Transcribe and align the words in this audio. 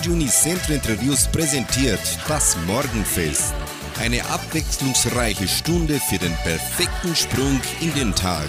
Radio 0.00 0.14
Unicentro 0.14 0.72
Interviews 0.72 1.28
präsentiert 1.28 2.00
das 2.26 2.56
Morgenfest. 2.66 3.52
Eine 4.00 4.24
abwechslungsreiche 4.24 5.46
Stunde 5.46 6.00
für 6.00 6.16
den 6.16 6.32
perfekten 6.42 7.14
Sprung 7.14 7.60
in 7.82 7.92
den 7.92 8.14
Tag. 8.14 8.48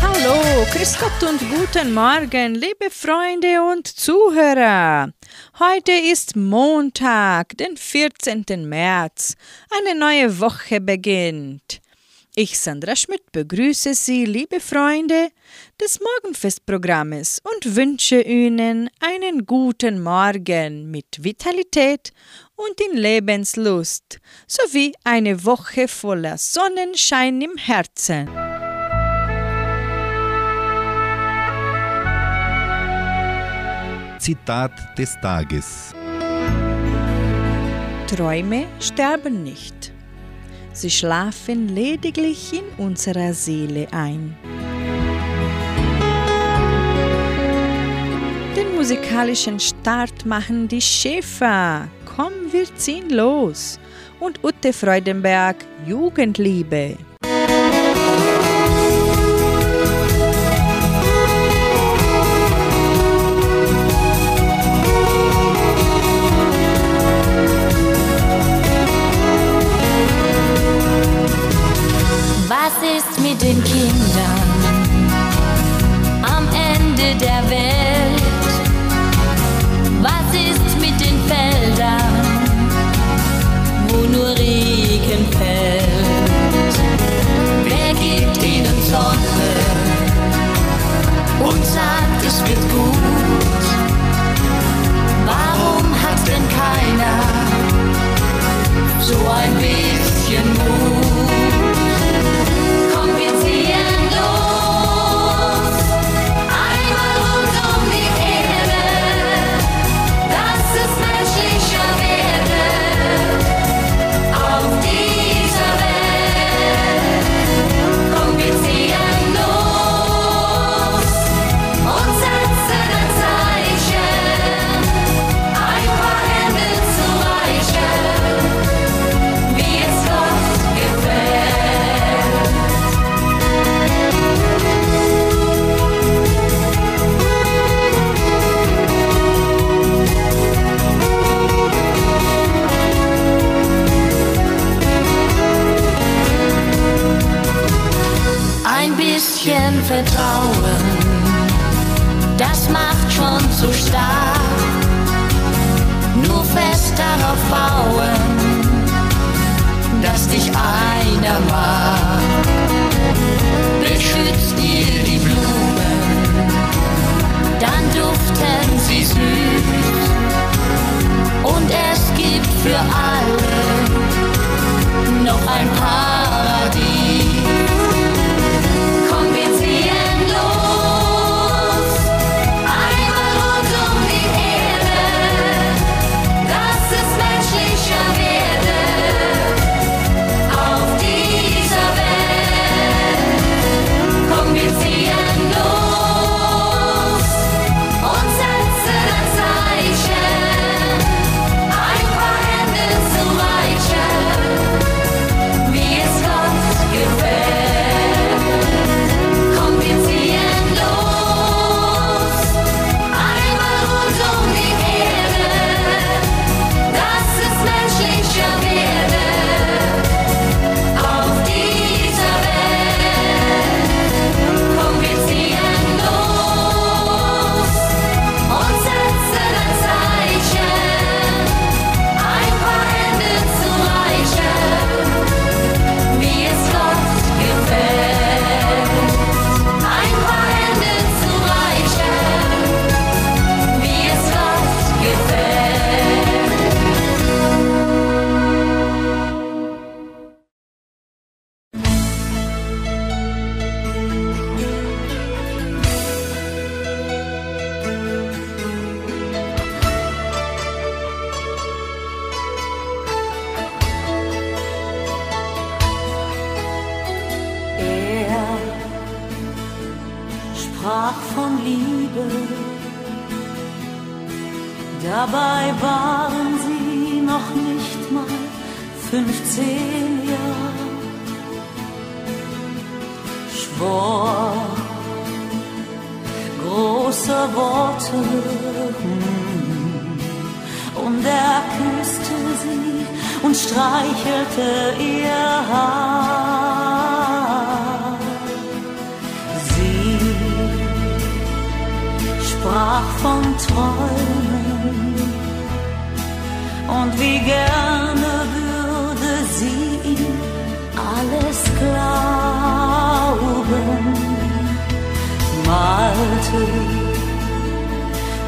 Hallo, 0.00 0.64
grüß 0.72 0.96
Gott 0.98 1.28
und 1.28 1.40
guten 1.50 1.92
Morgen, 1.92 2.54
liebe 2.54 2.88
Freunde 2.88 3.62
und 3.70 3.86
Zuhörer. 3.86 5.12
Heute 5.58 5.92
ist 5.92 6.34
Montag, 6.34 7.54
den 7.58 7.76
14. 7.76 8.46
März. 8.66 9.34
Eine 9.70 10.00
neue 10.00 10.40
Woche 10.40 10.80
beginnt. 10.80 11.82
Ich, 12.40 12.56
Sandra 12.60 12.94
Schmidt, 12.94 13.32
begrüße 13.32 13.94
Sie, 13.94 14.24
liebe 14.24 14.60
Freunde 14.60 15.30
des 15.80 15.98
Morgenfestprogrammes 15.98 17.42
und 17.42 17.74
wünsche 17.74 18.20
Ihnen 18.20 18.88
einen 19.00 19.44
guten 19.44 20.00
Morgen 20.00 20.88
mit 20.88 21.24
Vitalität 21.24 22.12
und 22.54 22.80
in 22.80 22.96
Lebenslust 22.96 24.20
sowie 24.46 24.92
eine 25.02 25.44
Woche 25.44 25.88
voller 25.88 26.38
Sonnenschein 26.38 27.42
im 27.42 27.56
Herzen. 27.56 28.28
Zitat 34.20 34.96
des 34.96 35.16
Tages 35.20 35.92
Träume 38.06 38.68
sterben 38.78 39.42
nicht. 39.42 39.97
Sie 40.78 40.90
schlafen 40.90 41.74
lediglich 41.74 42.52
in 42.52 42.62
unserer 42.86 43.32
Seele 43.34 43.88
ein. 43.90 44.36
Den 48.54 48.76
musikalischen 48.76 49.58
Start 49.58 50.24
machen 50.24 50.68
die 50.68 50.80
Schäfer. 50.80 51.88
Komm, 52.04 52.32
wir 52.52 52.72
ziehen 52.76 53.10
los. 53.10 53.80
Und 54.20 54.44
Ute 54.44 54.72
Freudenberg, 54.72 55.56
Jugendliebe. 55.84 56.96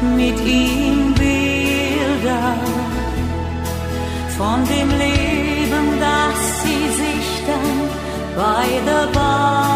Mit 0.01 0.39
ihm 0.45 1.13
Bilder 1.13 2.55
von 4.37 4.65
dem 4.65 4.89
Leben, 4.89 5.99
das 5.99 6.63
sie 6.63 6.89
sich 7.01 7.43
dann 7.45 7.89
beide 8.35 9.07
bauten. 9.13 9.70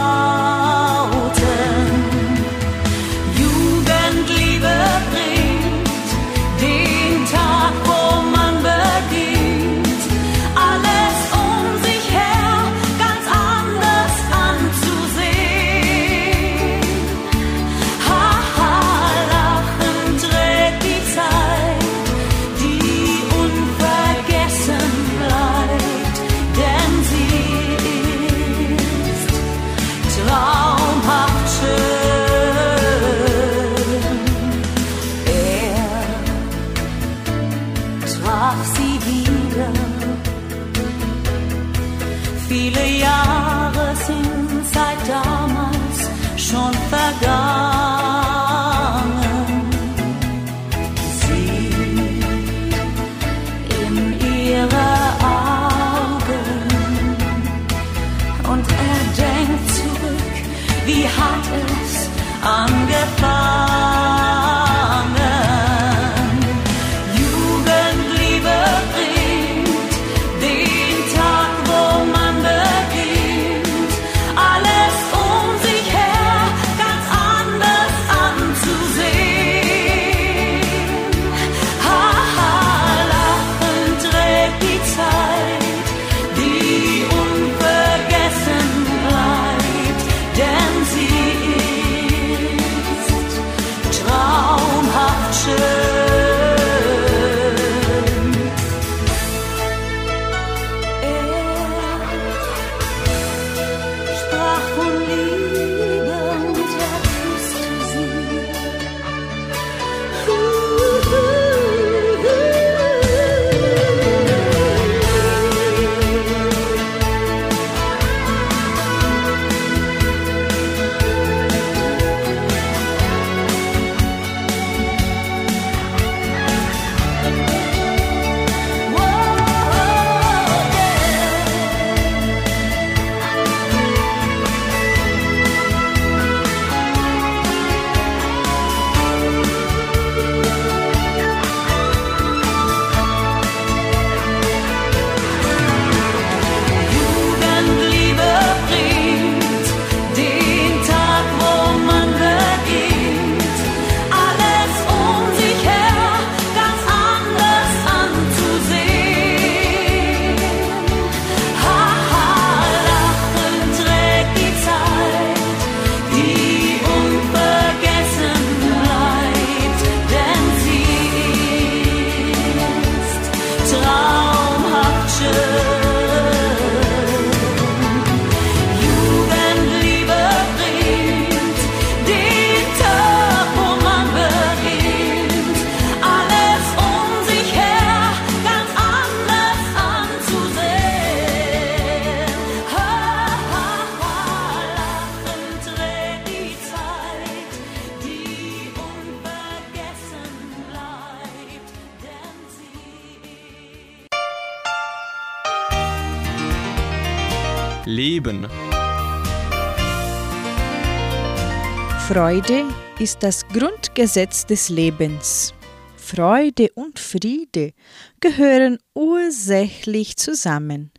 Freude 212.07 212.66
ist 213.00 213.24
das 213.24 213.47
Grundgesetz 213.47 214.45
des 214.45 214.69
Lebens. 214.69 215.56
Freude 215.97 216.69
und 216.76 217.00
Friede 217.00 217.74
gehören 218.19 218.78
ursächlich 218.94 220.16
zusammen. 220.16 220.92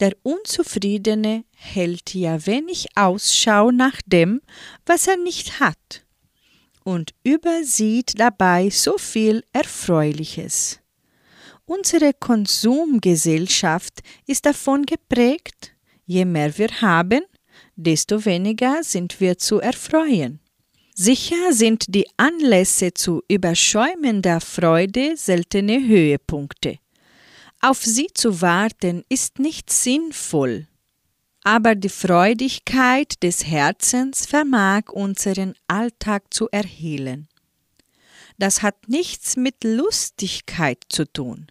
Der 0.00 0.12
Unzufriedene 0.22 1.44
hält 1.54 2.14
ja 2.14 2.46
wenig 2.46 2.86
Ausschau 2.94 3.70
nach 3.70 4.00
dem, 4.06 4.40
was 4.86 5.06
er 5.08 5.18
nicht 5.18 5.60
hat, 5.60 6.06
und 6.84 7.12
übersieht 7.22 8.18
dabei 8.18 8.70
so 8.70 8.96
viel 8.96 9.44
Erfreuliches. 9.52 10.80
Unsere 11.66 12.14
Konsumgesellschaft 12.14 14.00
ist 14.26 14.46
davon 14.46 14.86
geprägt, 14.86 15.74
je 16.06 16.24
mehr 16.24 16.56
wir 16.56 16.70
haben, 16.80 17.24
desto 17.76 18.24
weniger 18.24 18.82
sind 18.82 19.20
wir 19.20 19.38
zu 19.38 19.60
erfreuen. 19.60 20.40
Sicher 20.94 21.52
sind 21.52 21.94
die 21.94 22.06
Anlässe 22.16 22.94
zu 22.94 23.22
überschäumender 23.28 24.40
Freude 24.40 25.16
seltene 25.16 25.84
Höhepunkte. 25.86 26.78
Auf 27.60 27.82
sie 27.84 28.08
zu 28.14 28.40
warten 28.40 29.02
ist 29.08 29.38
nicht 29.38 29.72
sinnvoll. 29.72 30.66
aber 31.44 31.74
die 31.74 31.90
Freudigkeit 31.90 33.22
des 33.22 33.46
Herzens 33.46 34.24
vermag 34.24 34.88
unseren 34.90 35.54
Alltag 35.68 36.32
zu 36.32 36.48
erhellen. 36.50 37.28
Das 38.38 38.62
hat 38.62 38.88
nichts 38.88 39.36
mit 39.36 39.62
Lustigkeit 39.62 40.82
zu 40.88 41.04
tun. 41.04 41.46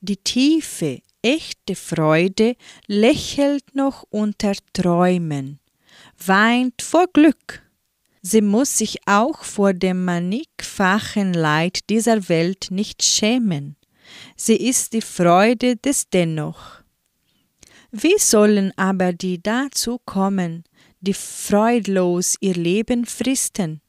Die 0.00 0.16
tiefe, 0.16 1.02
echte 1.22 1.74
Freude 1.74 2.56
lächelt 2.86 3.74
noch 3.74 4.04
unter 4.10 4.52
Träumen, 4.72 5.60
weint 6.24 6.82
vor 6.82 7.06
Glück. 7.12 7.62
Sie 8.22 8.42
muss 8.42 8.76
sich 8.76 8.98
auch 9.06 9.44
vor 9.44 9.72
dem 9.72 10.04
mannigfachen 10.04 11.32
Leid 11.32 11.88
dieser 11.88 12.28
Welt 12.28 12.68
nicht 12.70 13.02
schämen. 13.02 13.76
Sie 14.36 14.56
ist 14.56 14.92
die 14.92 15.00
Freude 15.00 15.76
des 15.76 16.10
Dennoch. 16.10 16.80
Wie 17.92 18.18
sollen 18.18 18.72
aber 18.76 19.12
die 19.12 19.42
dazu 19.42 19.98
kommen, 20.04 20.64
die 21.00 21.14
freudlos 21.14 22.36
ihr 22.40 22.54
Leben 22.54 23.06
fristen? 23.06 23.80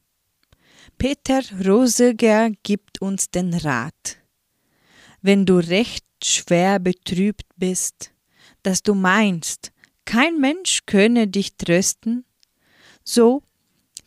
Peter 0.98 1.42
Roseger 1.66 2.52
gibt 2.64 3.02
uns 3.02 3.30
den 3.30 3.54
Rat. 3.54 4.18
Wenn 5.22 5.46
du 5.46 5.58
recht 5.58 6.06
schwer 6.26 6.80
betrübt 6.80 7.46
bist, 7.58 8.12
dass 8.64 8.84
du 8.84 8.94
meinst, 8.94 9.72
kein 10.06 10.40
Mensch 10.40 10.82
könne 10.86 11.28
dich 11.28 11.58
trösten, 11.58 12.26
so 13.04 13.44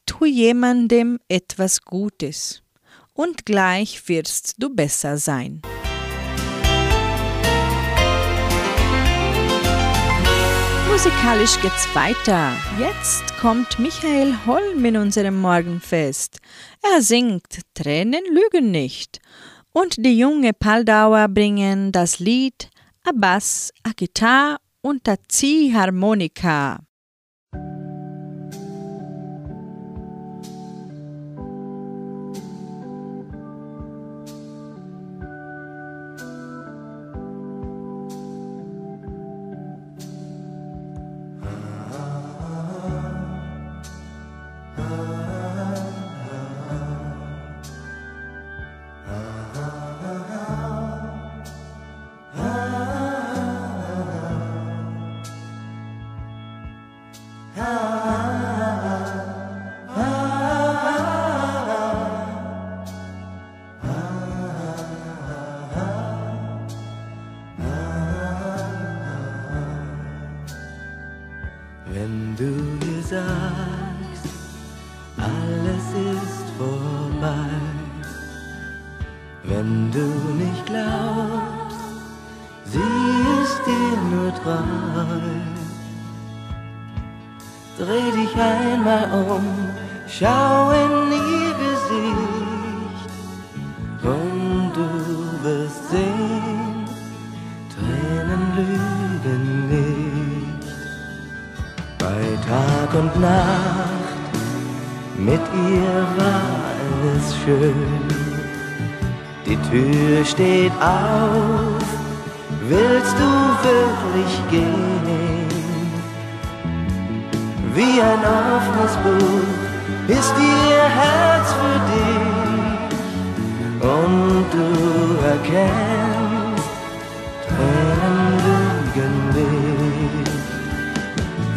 tu 0.07 0.25
jemandem 0.25 1.19
etwas 1.29 1.83
Gutes, 1.83 2.63
und 3.13 3.47
gleich 3.47 4.09
wirst 4.09 4.55
du 4.59 4.69
besser 4.71 5.19
sein. 5.19 5.63
Musikalisch 10.91 11.61
geht's 11.61 11.93
weiter. 11.95 12.57
Jetzt 12.79 13.37
kommt 13.39 13.81
Michael 13.81 14.33
Holm 14.47 14.85
in 14.85 14.97
unserem 14.97 15.41
Morgenfest. 15.41 16.39
Er 16.83 17.03
singt 17.03 17.63
Tränen 17.75 18.23
lügen 18.31 18.71
nicht. 18.71 19.21
Und 19.77 19.97
die 19.99 20.17
junge 20.17 20.53
Paldauer 20.53 21.27
bringen 21.27 21.91
das 21.91 22.21
Lied 22.21 22.71
a 23.03 23.11
Bass, 23.13 23.73
a 23.83 23.91
Gitarre 23.91 24.59
und 24.83 25.09
a 25.09 25.17
Ziehharmonika. 25.29 26.79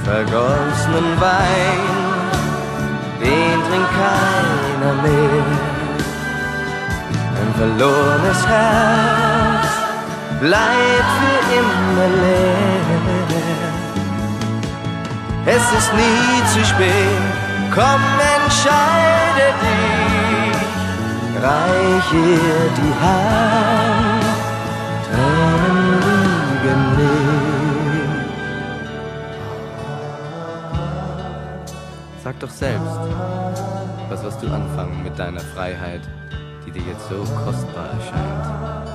Vergossenen 0.07 1.09
Wein, 1.19 1.81
den 3.19 3.57
trinkt 3.67 3.91
keiner 4.03 4.93
mehr. 5.05 5.45
Ein 7.39 7.51
verlorenes 7.61 8.41
Herz 8.47 9.67
bleibt 10.39 11.11
für 11.19 11.39
immer 11.59 12.07
leer. 12.23 12.77
Es 15.45 15.65
ist 15.79 15.91
nie 15.93 16.37
zu 16.53 16.61
spät, 16.65 17.23
komm, 17.73 18.03
entscheide 18.35 19.47
dich, 19.65 20.61
reich 21.41 22.09
ihr 22.13 22.63
die 22.79 22.93
Hand, 23.03 23.96
Sag 32.27 32.41
doch 32.41 32.49
selbst, 32.49 32.99
was 34.09 34.21
wirst 34.21 34.43
du 34.43 34.47
anfangen 34.47 35.01
mit 35.01 35.17
deiner 35.17 35.39
Freiheit, 35.39 36.01
die 36.65 36.71
dir 36.71 36.81
jetzt 36.81 37.07
so 37.07 37.19
kostbar 37.45 37.85
erscheint? 37.85 38.89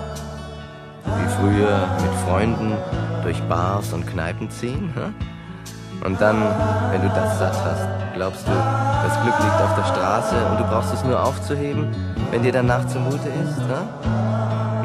Wie 1.06 1.28
früher 1.40 1.88
mit 2.02 2.12
Freunden 2.26 2.74
durch 3.22 3.40
Bars 3.44 3.94
und 3.94 4.06
Kneipen 4.06 4.50
ziehen? 4.50 4.92
Hä? 4.94 6.04
Und 6.06 6.20
dann, 6.20 6.42
wenn 6.90 7.00
du 7.00 7.08
das 7.08 7.38
satt 7.38 7.56
hast, 7.64 7.88
glaubst 8.14 8.46
du, 8.46 8.52
das 8.52 9.22
Glück 9.22 9.38
liegt 9.38 9.62
auf 9.62 9.76
der 9.76 9.84
Straße 9.84 10.36
und 10.50 10.60
du 10.60 10.64
brauchst 10.64 10.92
es 10.92 11.02
nur 11.02 11.24
aufzuheben, 11.24 11.86
wenn 12.30 12.42
dir 12.42 12.52
danach 12.52 12.86
zumute 12.86 13.28
ist? 13.28 13.58
Hä? 13.60 13.80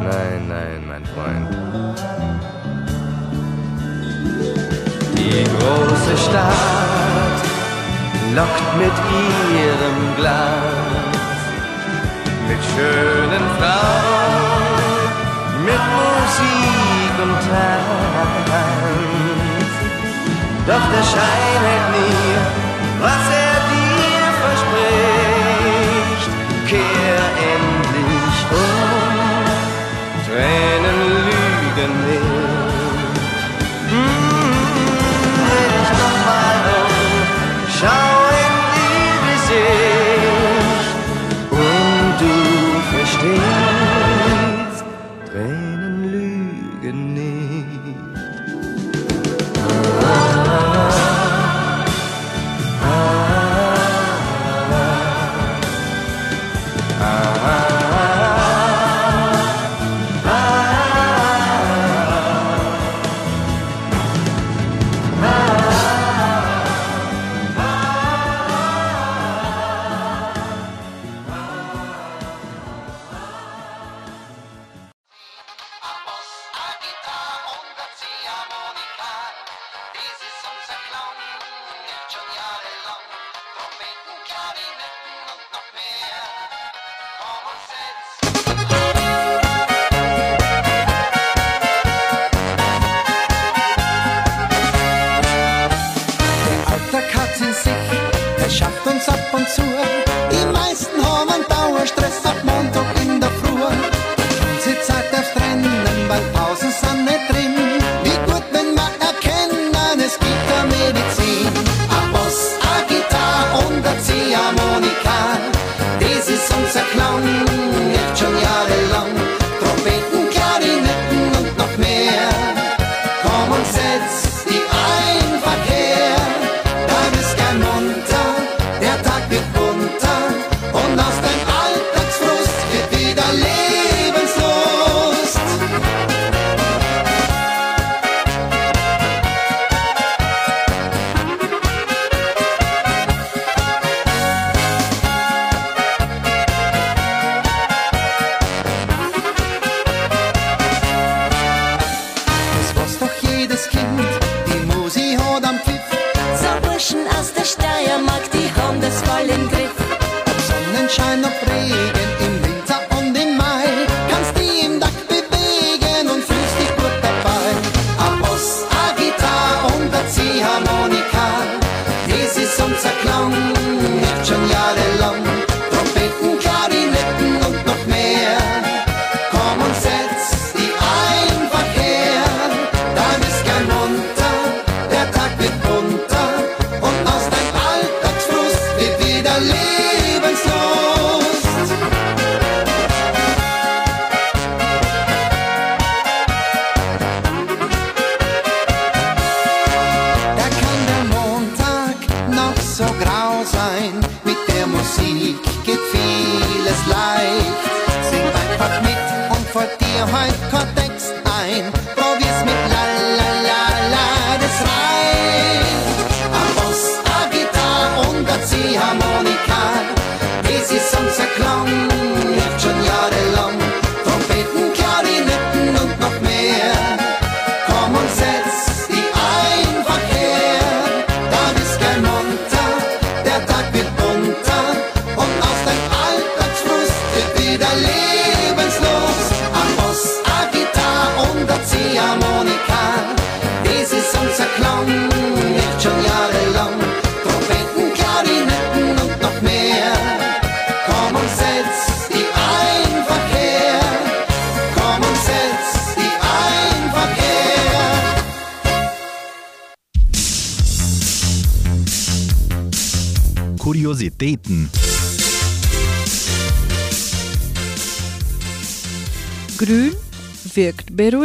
Nein, 0.03 0.47
nein, 0.47 0.87
mein 0.87 1.05
Freund. 1.05 1.49
Die 5.17 5.43
große 5.43 6.17
Stadt 6.17 6.86
lockt 8.37 8.69
mit 8.77 8.97
ihrem 9.57 9.97
Glanz, 10.17 11.39
mit 12.47 12.61
schönen 12.71 13.45
Frauen, 13.57 15.11
mit 15.67 15.83
Musik 15.97 17.13
und 17.25 17.37
Tanz. 17.49 18.47
Doch 20.69 20.85
der 20.93 21.05
Schein 21.11 21.61
hält 21.67 21.87
nie, 21.97 22.31
was 23.05 23.25
er 23.47 23.57
dir 23.71 24.25
verspricht. 24.43 26.31
Kehr 26.69 27.06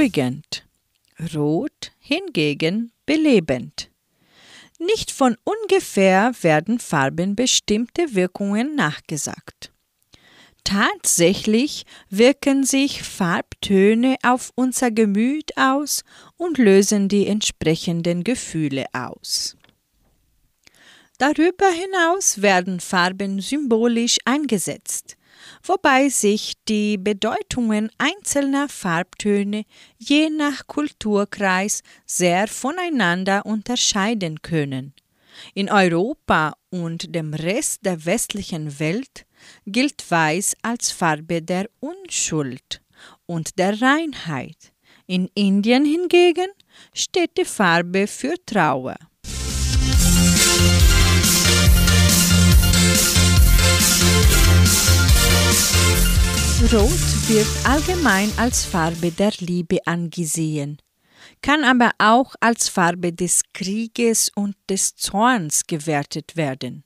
beruhigend, 0.02 0.64
Rot 1.32 1.92
hingegen 2.00 2.90
belebend. 3.06 3.88
Nicht 4.80 5.12
von 5.12 5.36
ungefähr 5.44 6.32
werden 6.40 6.80
Farben 6.80 7.36
bestimmte 7.36 8.16
Wirkungen 8.16 8.74
nachgesagt. 8.74 9.70
Tatsächlich 10.64 11.84
wirken 12.10 12.64
sich 12.64 13.04
Farbtöne 13.04 14.16
auf 14.24 14.50
unser 14.56 14.90
Gemüt 14.90 15.56
aus 15.56 16.02
und 16.36 16.58
lösen 16.58 17.08
die 17.08 17.28
entsprechenden 17.28 18.24
Gefühle 18.24 18.86
aus. 18.92 19.56
Darüber 21.18 21.68
hinaus 21.70 22.42
werden 22.42 22.80
Farben 22.80 23.40
symbolisch 23.40 24.18
eingesetzt, 24.24 25.16
wobei 25.62 26.08
sich 26.08 26.54
die 26.68 26.98
Bedeutungen 26.98 27.90
einzelner 27.98 28.68
Farbtöne 28.68 29.64
je 29.98 30.30
nach 30.30 30.66
Kulturkreis 30.66 31.82
sehr 32.06 32.48
voneinander 32.48 33.46
unterscheiden 33.46 34.42
können. 34.42 34.94
In 35.54 35.70
Europa 35.70 36.54
und 36.70 37.14
dem 37.14 37.34
Rest 37.34 37.84
der 37.84 38.04
westlichen 38.04 38.78
Welt 38.78 39.26
gilt 39.66 40.10
Weiß 40.10 40.54
als 40.62 40.90
Farbe 40.90 41.42
der 41.42 41.68
Unschuld 41.80 42.82
und 43.26 43.58
der 43.58 43.80
Reinheit. 43.80 44.72
In 45.06 45.28
Indien 45.34 45.84
hingegen 45.84 46.48
steht 46.94 47.36
die 47.38 47.44
Farbe 47.44 48.06
für 48.06 48.34
Trauer. 48.46 48.96
Rot 56.72 57.28
wird 57.28 57.46
allgemein 57.64 58.32
als 58.36 58.64
Farbe 58.64 59.10
der 59.10 59.32
Liebe 59.38 59.78
angesehen, 59.84 60.78
kann 61.42 61.64
aber 61.64 61.90
auch 61.98 62.34
als 62.40 62.68
Farbe 62.68 63.12
des 63.12 63.42
Krieges 63.52 64.30
und 64.34 64.54
des 64.70 64.94
Zorns 64.94 65.66
gewertet 65.66 66.36
werden. 66.36 66.84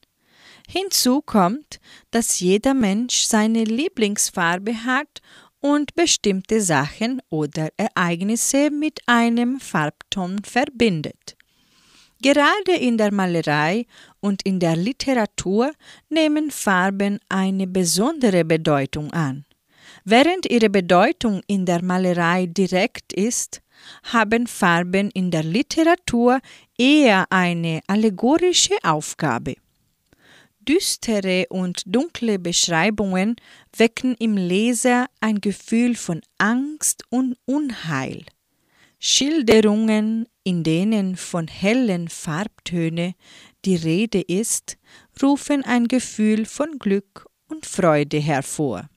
Hinzu 0.68 1.22
kommt, 1.22 1.78
dass 2.10 2.40
jeder 2.40 2.74
Mensch 2.74 3.26
seine 3.26 3.64
Lieblingsfarbe 3.64 4.84
hat 4.84 5.20
und 5.60 5.94
bestimmte 5.94 6.60
Sachen 6.60 7.22
oder 7.28 7.68
Ereignisse 7.76 8.70
mit 8.70 9.00
einem 9.06 9.60
Farbton 9.60 10.42
verbindet. 10.42 11.36
Gerade 12.22 12.76
in 12.80 12.96
der 12.96 13.12
Malerei 13.12 13.86
und 14.26 14.42
in 14.42 14.58
der 14.58 14.74
Literatur 14.74 15.72
nehmen 16.08 16.50
Farben 16.50 17.20
eine 17.28 17.68
besondere 17.68 18.44
Bedeutung 18.44 19.12
an. 19.12 19.44
Während 20.04 20.50
ihre 20.50 20.68
Bedeutung 20.68 21.42
in 21.46 21.64
der 21.64 21.82
Malerei 21.82 22.46
direkt 22.46 23.12
ist, 23.12 23.62
haben 24.02 24.48
Farben 24.48 25.10
in 25.12 25.30
der 25.30 25.44
Literatur 25.44 26.40
eher 26.76 27.26
eine 27.30 27.80
allegorische 27.86 28.76
Aufgabe. 28.82 29.54
Düstere 30.58 31.46
und 31.48 31.82
dunkle 31.86 32.40
Beschreibungen 32.40 33.36
wecken 33.76 34.16
im 34.18 34.36
Leser 34.36 35.06
ein 35.20 35.40
Gefühl 35.40 35.94
von 35.94 36.20
Angst 36.38 37.04
und 37.10 37.36
Unheil. 37.44 38.24
Schilderungen, 38.98 40.26
in 40.42 40.64
denen 40.64 41.16
von 41.16 41.46
hellen 41.46 42.08
Farbtöne 42.08 43.14
die 43.66 43.76
Rede 43.76 44.20
ist, 44.20 44.78
rufen 45.20 45.64
ein 45.64 45.88
Gefühl 45.88 46.46
von 46.46 46.78
Glück 46.78 47.26
und 47.48 47.66
Freude 47.66 48.18
hervor. 48.18 48.88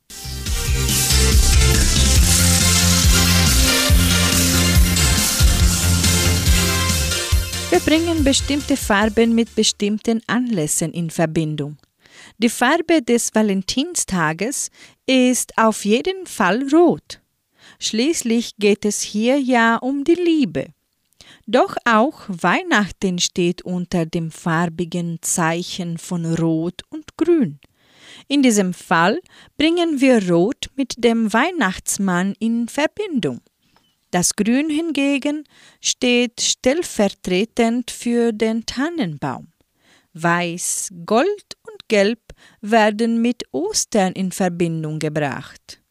Wir 7.71 7.79
bringen 7.79 8.23
bestimmte 8.23 8.77
Farben 8.77 9.35
mit 9.35 9.53
bestimmten 9.55 10.21
Anlässen 10.27 10.91
in 10.91 11.09
Verbindung. 11.09 11.77
Die 12.37 12.49
Farbe 12.49 13.01
des 13.01 13.33
Valentinstages 13.33 14.69
ist 15.05 15.57
auf 15.57 15.85
jeden 15.85 16.25
Fall 16.25 16.67
rot. 16.73 17.21
Schließlich 17.79 18.57
geht 18.57 18.85
es 18.85 19.01
hier 19.01 19.39
ja 19.39 19.77
um 19.77 20.03
die 20.03 20.15
Liebe. 20.15 20.67
Doch 21.51 21.77
auch 21.83 22.25
Weihnachten 22.27 23.17
steht 23.17 23.63
unter 23.63 24.05
dem 24.05 24.29
farbigen 24.29 25.17
Zeichen 25.23 25.97
von 25.97 26.35
Rot 26.35 26.83
und 26.91 27.17
Grün. 27.17 27.59
In 28.27 28.43
diesem 28.43 28.71
Fall 28.71 29.19
bringen 29.57 29.99
wir 29.99 30.29
Rot 30.29 30.69
mit 30.75 31.03
dem 31.03 31.33
Weihnachtsmann 31.33 32.35
in 32.37 32.67
Verbindung. 32.67 33.41
Das 34.11 34.35
Grün 34.35 34.69
hingegen 34.69 35.43
steht 35.81 36.39
stellvertretend 36.39 37.89
für 37.89 38.31
den 38.31 38.67
Tannenbaum. 38.67 39.47
Weiß, 40.13 40.89
Gold 41.07 41.57
und 41.67 41.87
Gelb 41.87 42.21
werden 42.61 43.23
mit 43.23 43.41
Ostern 43.51 44.13
in 44.13 44.31
Verbindung 44.31 44.99
gebracht. 44.99 45.81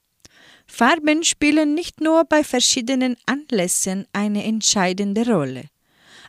Farben 0.79 1.25
spielen 1.25 1.75
nicht 1.75 2.01
nur 2.01 2.25
bei 2.25 2.45
verschiedenen 2.45 3.17
Anlässen 3.27 4.07
eine 4.13 4.45
entscheidende 4.45 5.27
Rolle. 5.27 5.65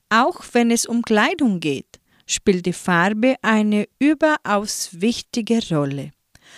Auch 0.10 0.44
wenn 0.54 0.72
es 0.72 0.88
um 0.88 1.04
Kleidung 1.04 1.60
geht, 1.60 2.00
spielt 2.26 2.66
die 2.66 2.74
Farbe 2.74 3.36
eine 3.44 3.88
überaus 4.00 4.90
wichtige 4.94 5.60
Rolle. 5.70 6.10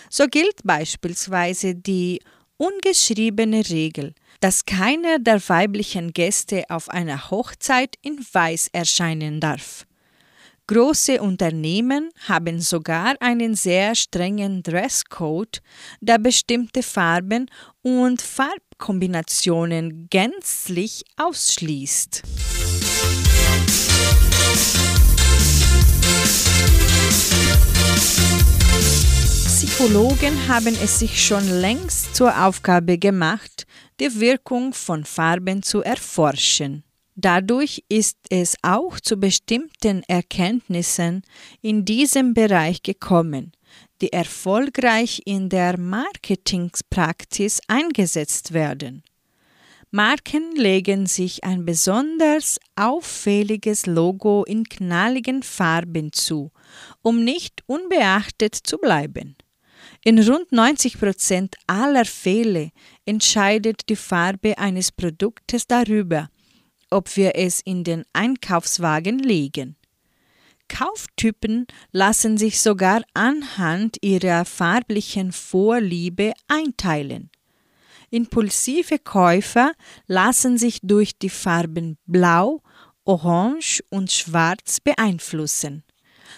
So 0.09 0.27
gilt 0.27 0.63
beispielsweise 0.63 1.75
die 1.75 2.21
ungeschriebene 2.55 3.69
Regel, 3.69 4.13
dass 4.39 4.65
keiner 4.65 5.19
der 5.19 5.41
weiblichen 5.49 6.13
Gäste 6.13 6.63
auf 6.69 6.87
einer 6.87 7.29
Hochzeit 7.29 7.97
in 8.01 8.25
Weiß 8.31 8.69
erscheinen 8.71 9.41
darf. 9.41 9.85
Große 10.67 11.21
Unternehmen 11.21 12.11
haben 12.27 12.61
sogar 12.61 13.15
einen 13.19 13.55
sehr 13.55 13.93
strengen 13.95 14.63
Dresscode, 14.63 15.61
der 15.99 16.17
bestimmte 16.17 16.81
Farben 16.81 17.47
und 17.81 18.21
Farbkombinationen 18.21 20.07
gänzlich 20.09 21.03
ausschließt. 21.17 22.23
Psychologen 29.45 30.47
haben 30.47 30.75
es 30.81 30.99
sich 30.99 31.25
schon 31.25 31.47
längst 31.47 32.15
zur 32.15 32.45
Aufgabe 32.45 32.97
gemacht, 32.97 33.65
die 33.99 34.19
Wirkung 34.19 34.73
von 34.73 35.05
Farben 35.05 35.63
zu 35.63 35.81
erforschen. 35.81 36.83
Dadurch 37.15 37.83
ist 37.89 38.17
es 38.29 38.55
auch 38.61 38.99
zu 38.99 39.17
bestimmten 39.17 40.03
Erkenntnissen 40.07 41.23
in 41.61 41.83
diesem 41.83 42.33
Bereich 42.33 42.83
gekommen, 42.83 43.51
die 44.01 44.13
erfolgreich 44.13 45.21
in 45.25 45.49
der 45.49 45.77
Marketingpraxis 45.77 47.59
eingesetzt 47.67 48.53
werden. 48.53 49.03
Marken 49.93 50.55
legen 50.55 51.05
sich 51.05 51.43
ein 51.43 51.65
besonders 51.65 52.59
auffälliges 52.77 53.87
Logo 53.87 54.45
in 54.45 54.63
knalligen 54.63 55.43
Farben 55.43 56.13
zu, 56.13 56.51
um 57.01 57.25
nicht 57.25 57.61
unbeachtet 57.65 58.55
zu 58.55 58.77
bleiben. 58.77 59.35
In 60.05 60.17
rund 60.25 60.49
90 60.53 60.97
Prozent 60.97 61.55
aller 61.67 62.05
Fälle 62.05 62.71
entscheidet 63.05 63.89
die 63.89 63.97
Farbe 63.97 64.57
eines 64.57 64.93
Produktes 64.93 65.67
darüber, 65.67 66.29
ob 66.91 67.15
wir 67.15 67.35
es 67.35 67.61
in 67.61 67.83
den 67.83 68.03
Einkaufswagen 68.13 69.17
legen. 69.17 69.75
Kauftypen 70.67 71.67
lassen 71.91 72.37
sich 72.37 72.61
sogar 72.61 73.01
anhand 73.13 73.97
ihrer 74.01 74.45
farblichen 74.45 75.31
Vorliebe 75.31 76.33
einteilen. 76.47 77.29
Impulsive 78.09 78.99
Käufer 78.99 79.73
lassen 80.07 80.57
sich 80.57 80.79
durch 80.81 81.17
die 81.17 81.29
Farben 81.29 81.97
Blau, 82.05 82.61
Orange 83.03 83.83
und 83.89 84.11
Schwarz 84.11 84.79
beeinflussen. 84.79 85.83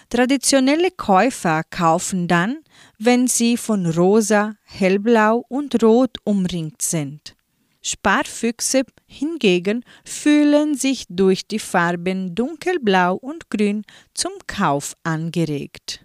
Traditionelle 0.08 0.90
Käufer 0.90 1.62
kaufen 1.64 2.26
dann, 2.28 2.58
wenn 2.98 3.28
sie 3.28 3.56
von 3.56 3.86
Rosa, 3.86 4.54
Hellblau 4.64 5.44
und 5.48 5.82
Rot 5.82 6.16
umringt 6.24 6.82
sind. 6.82 7.33
Sparfüchse 7.86 8.84
hingegen 9.06 9.84
fühlen 10.06 10.74
sich 10.74 11.04
durch 11.10 11.46
die 11.46 11.58
Farben 11.58 12.34
Dunkelblau 12.34 13.16
und 13.16 13.50
Grün 13.50 13.84
zum 14.14 14.32
Kauf 14.46 14.94
angeregt. 15.02 16.02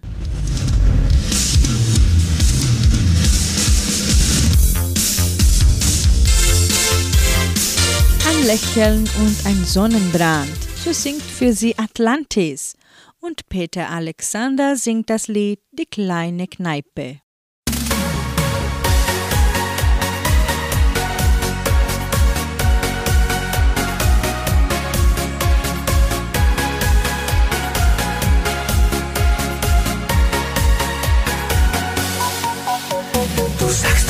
Ein 8.28 8.46
Lächeln 8.46 9.08
und 9.18 9.46
ein 9.46 9.64
Sonnenbrand, 9.64 10.50
so 10.84 10.92
singt 10.92 11.22
für 11.22 11.54
sie 11.54 11.78
Atlantis. 11.78 12.74
Und 13.20 13.48
Peter 13.48 13.88
Alexander 13.88 14.76
singt 14.76 15.08
das 15.08 15.28
Lied 15.28 15.60
Die 15.72 15.86
kleine 15.86 16.46
Kneipe. 16.46 17.20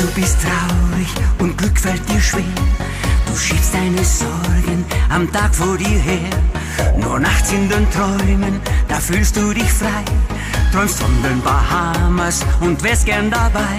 Du 0.01 0.07
bist 0.19 0.37
traurig 0.41 1.09
und 1.37 1.55
Glück 1.59 1.79
fällt 1.79 2.01
dir 2.09 2.19
schwer. 2.19 2.41
Du 3.27 3.37
schiebst 3.37 3.71
deine 3.71 4.03
Sorgen 4.03 4.83
am 5.09 5.31
Tag 5.31 5.53
vor 5.53 5.77
dir 5.77 5.99
her. 5.99 6.29
Nur 6.97 7.19
nachts 7.19 7.51
in 7.51 7.69
den 7.69 7.87
Träumen, 7.91 8.59
da 8.87 8.95
fühlst 8.95 9.35
du 9.35 9.53
dich 9.53 9.71
frei. 9.71 10.03
Träumst 10.73 10.99
von 10.99 11.21
den 11.21 11.39
Bahamas 11.43 12.43
und 12.61 12.81
wärst 12.81 13.05
gern 13.05 13.29
dabei. 13.29 13.77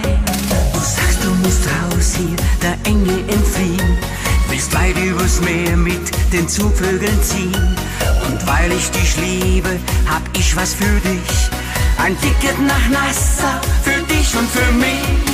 Du 0.71 0.79
sagst, 0.79 1.25
du 1.25 1.29
musst 1.43 1.67
raus 1.67 2.13
hier, 2.15 2.37
der 2.61 2.77
Enge 2.89 3.19
entfliehen. 3.27 3.97
Willst 4.47 4.73
weit 4.73 4.97
übers 4.97 5.41
Meer 5.41 5.75
mit 5.75 6.09
den 6.31 6.47
Zugvögeln 6.47 7.21
ziehen. 7.21 7.75
Und 8.29 8.47
weil 8.47 8.71
ich 8.71 8.89
dich 8.91 9.17
liebe, 9.17 9.77
hab 10.09 10.21
ich 10.37 10.55
was 10.55 10.73
für 10.73 10.99
dich. 11.01 11.49
Ein 11.97 12.17
Ticket 12.21 12.61
nach 12.65 12.87
Nassau 12.89 13.59
für 13.83 14.01
dich 14.03 14.33
und 14.37 14.49
für 14.49 14.71
mich. 14.71 15.32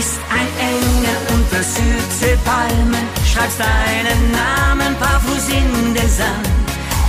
Bist 0.00 0.18
ein 0.30 0.48
Engel 0.58 1.16
unter 1.28 1.62
Südseepalmen, 1.62 3.04
schreibst 3.22 3.60
deinen 3.60 4.32
Namen 4.32 4.96
barfuß 4.98 5.48
in 5.50 5.92
den 5.92 6.08
Sand. 6.08 6.48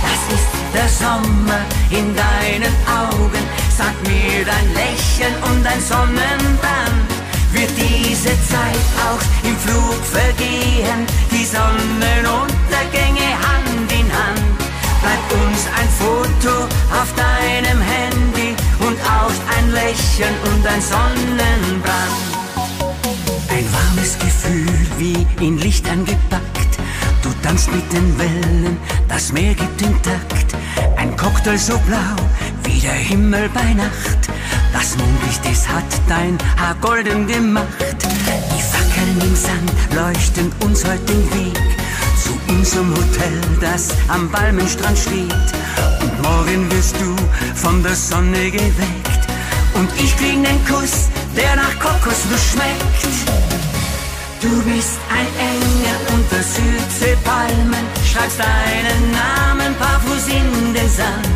Das 0.04 0.20
ist 0.36 0.50
der 0.74 0.88
Sommer 0.90 1.64
in 1.88 2.14
deinen 2.14 2.74
Augen, 2.84 3.42
sag 3.74 3.96
mir 4.02 4.44
dein 4.44 4.68
Lächeln 4.74 5.34
und 5.48 5.64
dein 5.64 5.80
Sonnenbrand. 5.80 7.08
Wird 7.52 7.72
diese 7.78 8.36
Zeit 8.52 8.86
auch 9.08 9.24
im 9.42 9.56
Flug 9.56 10.04
vergehen, 10.04 11.06
die 11.30 11.46
Sonnenuntergänge 11.46 13.28
Hand 13.40 13.88
in 13.88 14.08
Hand. 14.12 14.58
Bleibt 15.00 15.32
uns 15.32 15.64
ein 15.80 15.88
Foto 15.96 16.64
auf 17.00 17.08
deinem 17.16 17.80
Handy 17.80 18.54
und 18.80 19.00
auch 19.00 19.36
ein 19.56 19.72
Lächeln 19.72 20.36
und 20.44 20.66
ein 20.66 20.82
Sonnenbrand. 20.82 22.31
Ein 23.62 23.72
warmes 23.72 24.18
Gefühl 24.18 24.66
wie 24.98 25.24
in 25.44 25.56
Licht 25.56 25.88
angepackt. 25.88 26.78
Du 27.22 27.28
tanzt 27.44 27.70
mit 27.72 27.92
den 27.92 28.18
Wellen, 28.18 28.76
das 29.08 29.32
Meer 29.32 29.54
gibt 29.54 29.80
intakt. 29.80 30.56
Ein 30.96 31.16
Cocktail 31.16 31.56
so 31.56 31.78
blau 31.78 32.16
wie 32.64 32.80
der 32.80 32.90
Himmel 32.92 33.48
bei 33.54 33.72
Nacht. 33.74 34.18
Das 34.72 34.96
Mondlicht, 34.96 35.42
es 35.48 35.68
hat 35.68 35.84
dein 36.08 36.36
Haar 36.56 36.74
golden 36.80 37.28
gemacht. 37.28 37.68
Die 37.78 38.62
Fackeln 38.62 39.20
im 39.20 39.36
Sand 39.36 39.70
leuchten 39.94 40.50
uns 40.64 40.84
heute 40.84 41.04
den 41.04 41.32
Weg 41.32 41.60
zu 42.20 42.32
unserem 42.52 42.90
Hotel, 42.90 43.40
das 43.60 43.90
am 44.08 44.28
Balmenstrand 44.28 44.98
steht. 44.98 45.52
Und 46.00 46.20
morgen 46.20 46.68
wirst 46.72 46.96
du 46.96 47.14
von 47.54 47.80
der 47.84 47.94
Sonne 47.94 48.50
geweckt. 48.50 49.28
Und 49.74 49.88
ich 49.98 50.16
krieg 50.16 50.38
nen 50.38 50.58
Kuss, 50.66 51.08
der 51.36 51.56
nach 51.56 51.78
Kokosnuss 51.78 52.52
schmeckt. 52.52 53.51
Du 54.42 54.48
bist 54.64 54.98
ein 55.08 55.28
Engel 55.38 55.96
unter 56.12 56.42
Südseepalmen, 56.42 57.86
schreibst 58.04 58.40
deinen 58.40 59.12
Namen 59.12 59.72
barfuß 59.78 60.26
in 60.34 60.74
den 60.74 60.90
Sand. 60.90 61.28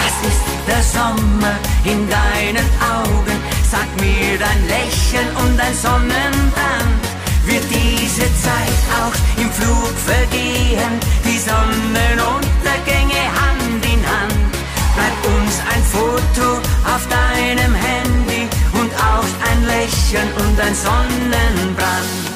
Das 0.00 0.16
ist 0.26 0.40
der 0.66 0.82
Sommer 0.82 1.54
in 1.84 2.08
deinen 2.08 2.64
Augen, 2.80 3.36
sag 3.70 3.86
mir 4.00 4.38
dein 4.38 4.66
Lächeln 4.66 5.28
und 5.36 5.58
dein 5.58 5.74
Sonnenbrand. 5.74 7.02
wird 7.44 7.64
diese 7.68 8.24
Zeit 8.40 8.80
auch 8.96 9.16
im 9.40 9.52
Flug 9.52 9.92
vergehen. 10.06 10.92
Die 11.26 11.38
Sonnenuntergänge 11.38 13.24
Hand 13.40 13.84
in 13.84 14.02
Hand. 14.08 14.52
Bleibt 14.96 15.22
uns 15.36 15.54
ein 15.68 15.84
Foto 15.92 16.48
auf 16.94 17.04
deinem 17.08 17.74
Handy 17.74 18.48
und 18.72 18.90
auch 18.94 19.30
ein 19.50 19.66
Lächeln 19.66 20.28
und 20.32 20.58
ein 20.58 20.74
Sonnenbrand. 20.74 22.27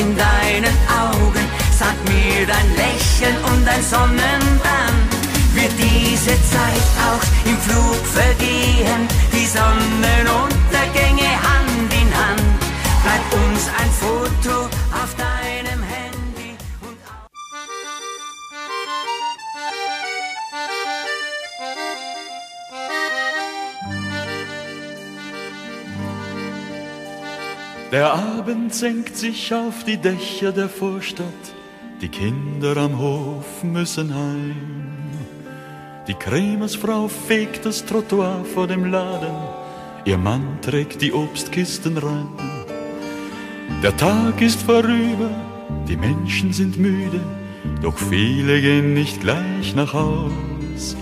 In 0.00 0.16
deinen 0.16 0.76
Augen, 1.02 1.44
sag 1.78 1.96
mir 2.04 2.46
dein 2.46 2.68
Lächeln 2.76 3.36
und 3.50 3.64
dein 3.66 3.82
Sonnenbrand. 3.82 5.10
Wird 5.54 5.72
diese 5.78 6.34
Zeit 6.52 6.86
auch 7.08 7.24
im 7.48 7.56
Flug 7.58 8.02
vergehen, 8.20 9.08
die 9.32 9.46
Sonnenuntergänge 9.46 11.30
Hand 11.48 11.90
in 12.02 12.10
Hand. 12.22 12.60
Bleibt 13.04 13.32
uns 13.32 13.62
ein 13.80 13.90
Foto 14.02 14.56
auf 15.00 15.14
deinem 15.16 15.82
Handy 15.82 16.56
und 16.82 16.98
Der 27.92 28.12
Abend 28.46 28.72
senkt 28.72 29.16
sich 29.16 29.52
auf 29.52 29.82
die 29.82 29.96
Dächer 29.96 30.52
der 30.52 30.68
Vorstadt, 30.68 31.26
die 32.00 32.08
Kinder 32.08 32.76
am 32.76 32.96
Hof 32.96 33.64
müssen 33.64 34.14
heim. 34.14 34.54
Die 36.06 36.14
Krämersfrau 36.14 37.08
fegt 37.08 37.66
das 37.66 37.84
Trottoir 37.84 38.44
vor 38.54 38.68
dem 38.68 38.84
Laden, 38.84 39.34
ihr 40.04 40.16
Mann 40.16 40.58
trägt 40.62 41.02
die 41.02 41.12
Obstkisten 41.12 41.98
rein. 41.98 42.28
Der 43.82 43.96
Tag 43.96 44.40
ist 44.40 44.62
vorüber, 44.62 45.30
die 45.88 45.96
Menschen 45.96 46.52
sind 46.52 46.78
müde, 46.78 47.18
doch 47.82 47.98
viele 47.98 48.60
gehen 48.60 48.94
nicht 48.94 49.22
gleich 49.22 49.74
nach 49.74 49.92
Haus. 49.92 50.96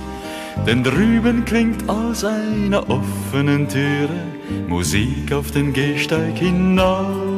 Denn 0.67 0.83
drüben 0.83 1.45
klingt 1.45 1.91
aus 1.91 2.25
einer 2.25 2.89
offenen 2.89 3.69
Türe 3.69 4.33
Musik 4.67 5.31
auf 5.31 5.51
den 5.51 5.75
Gehsteig 5.75 6.39
hinaus. 6.39 7.34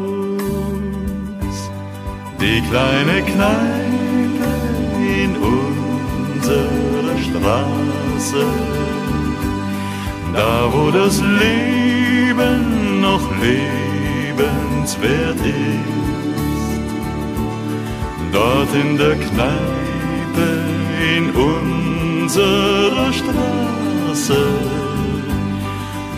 Die 2.47 2.61
kleine 2.61 3.23
Kneipe 3.23 4.53
in 5.03 5.37
unserer 5.37 7.19
Straße, 7.27 8.47
da 10.33 10.73
wo 10.73 10.93
das 10.93 11.21
Leben 11.21 13.01
noch 13.01 13.27
lebenswert 13.43 15.41
ist. 15.45 16.71
Dort 18.33 18.73
in 18.77 18.97
der 18.97 19.17
Kneipe 19.17 20.49
in 21.17 21.25
unserer 21.51 23.13
Straße, 23.13 24.43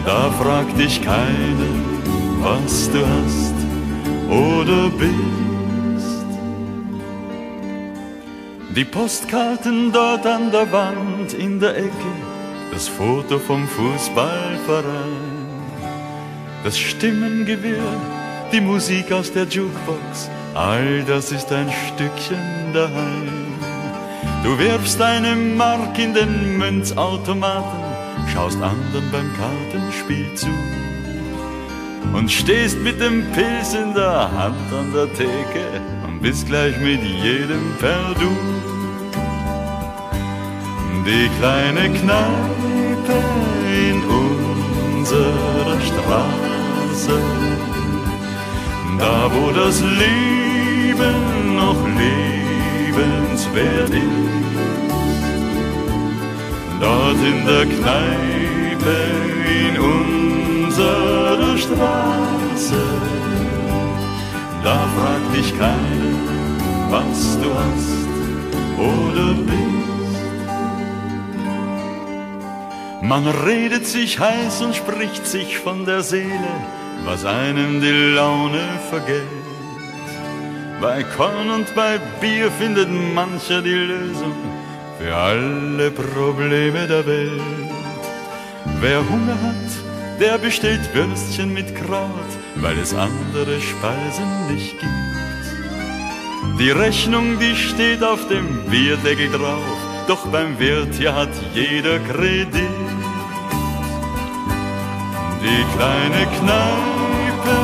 da 0.05 0.31
fragt 0.33 0.79
dich 0.79 1.01
keiner, 1.01 1.75
was 2.43 2.91
du 2.91 2.99
hast 2.99 3.55
oder 4.29 4.91
bist. 4.91 5.58
Die 8.79 8.85
Postkarten 8.85 9.91
dort 9.91 10.25
an 10.25 10.53
der 10.53 10.71
Wand 10.71 11.35
in 11.35 11.59
der 11.59 11.77
Ecke, 11.77 12.12
das 12.71 12.87
Foto 12.87 13.41
vom 13.41 13.67
Fußballverein, 13.67 15.17
das 16.62 16.79
Stimmengewirr, 16.79 17.97
die 18.53 18.61
Musik 18.61 19.11
aus 19.11 19.33
der 19.33 19.47
Jukebox, 19.47 20.31
all 20.55 21.03
das 21.03 21.33
ist 21.33 21.51
ein 21.51 21.69
Stückchen 21.88 22.73
daheim. 22.73 23.49
Du 24.45 24.57
wirfst 24.57 25.03
eine 25.03 25.35
Mark 25.35 25.99
in 25.99 26.14
den 26.14 26.57
Münzautomaten, 26.57 27.81
schaust 28.33 28.62
anderen 28.62 29.11
beim 29.11 29.29
Kartenspiel 29.37 30.33
zu 30.37 30.51
und 32.14 32.31
stehst 32.31 32.79
mit 32.79 33.01
dem 33.01 33.25
Pilz 33.33 33.75
in 33.75 33.93
der 33.93 34.31
Hand 34.31 34.73
an 34.73 34.93
der 34.95 35.12
Theke 35.14 35.81
und 36.07 36.23
bist 36.23 36.47
gleich 36.47 36.79
mit 36.79 37.03
jedem 37.03 37.75
per 37.81 38.14
Du. 38.21 38.58
Die 41.11 41.31
kleine 41.40 41.88
Kneipe 41.88 43.18
in 43.88 43.99
unserer 44.05 45.81
Straße, 45.88 47.18
da 48.99 49.31
wo 49.33 49.51
das 49.53 49.81
Leben 49.81 51.57
noch 51.57 51.81
lebenswert 52.92 53.88
ist. 53.88 54.29
Dort 56.79 57.21
in 57.33 57.38
der 57.47 57.64
Kneipe 57.64 58.97
in 59.64 59.75
unserer 59.81 61.57
Straße, 61.57 62.85
da 64.62 64.77
fragt 64.94 65.31
dich 65.35 65.51
keiner, 65.59 66.18
was 66.90 67.38
du 67.40 67.49
hast 67.55 68.09
oder 68.79 69.33
bist. 69.47 69.98
Man 73.09 73.27
redet 73.27 73.87
sich 73.87 74.21
heiß 74.21 74.61
und 74.61 74.77
spricht 74.77 75.27
sich 75.27 75.57
von 75.57 75.87
der 75.87 76.03
Seele, 76.03 76.53
was 77.07 77.25
einem 77.25 77.81
die 77.81 78.12
Laune 78.14 78.61
vergeht. 78.90 79.47
Bei 80.79 81.03
Korn 81.05 81.49
und 81.49 81.75
bei 81.75 81.97
Bier 82.21 82.51
findet 82.51 82.90
mancher 83.14 83.62
die 83.62 83.81
Lösung 83.92 84.37
für 84.99 85.16
alle 85.16 85.90
Probleme 85.90 86.87
der 86.87 87.07
Welt. 87.07 87.40
Wer 88.79 88.99
Hunger 89.09 89.38
hat, 89.47 90.21
der 90.21 90.37
bestellt 90.37 90.94
Würstchen 90.94 91.55
mit 91.55 91.75
Kraut, 91.75 92.33
weil 92.57 92.77
es 92.79 92.92
andere 92.92 93.59
Speisen 93.59 94.53
nicht 94.53 94.79
gibt. 94.79 96.61
Die 96.61 96.73
Rechnung, 96.73 97.38
die 97.38 97.57
steht 97.57 98.05
auf 98.05 98.29
dem 98.29 98.64
Bierdeckel 98.66 99.31
drauf, 99.31 99.78
doch 100.09 100.27
beim 100.33 100.59
Wirt 100.59 100.94
hier 100.94 101.14
hat 101.14 101.29
jeder 101.53 101.99
Kredit. 101.99 102.55
Die 105.42 105.64
kleine 105.75 106.23
Kneipe 106.38 107.57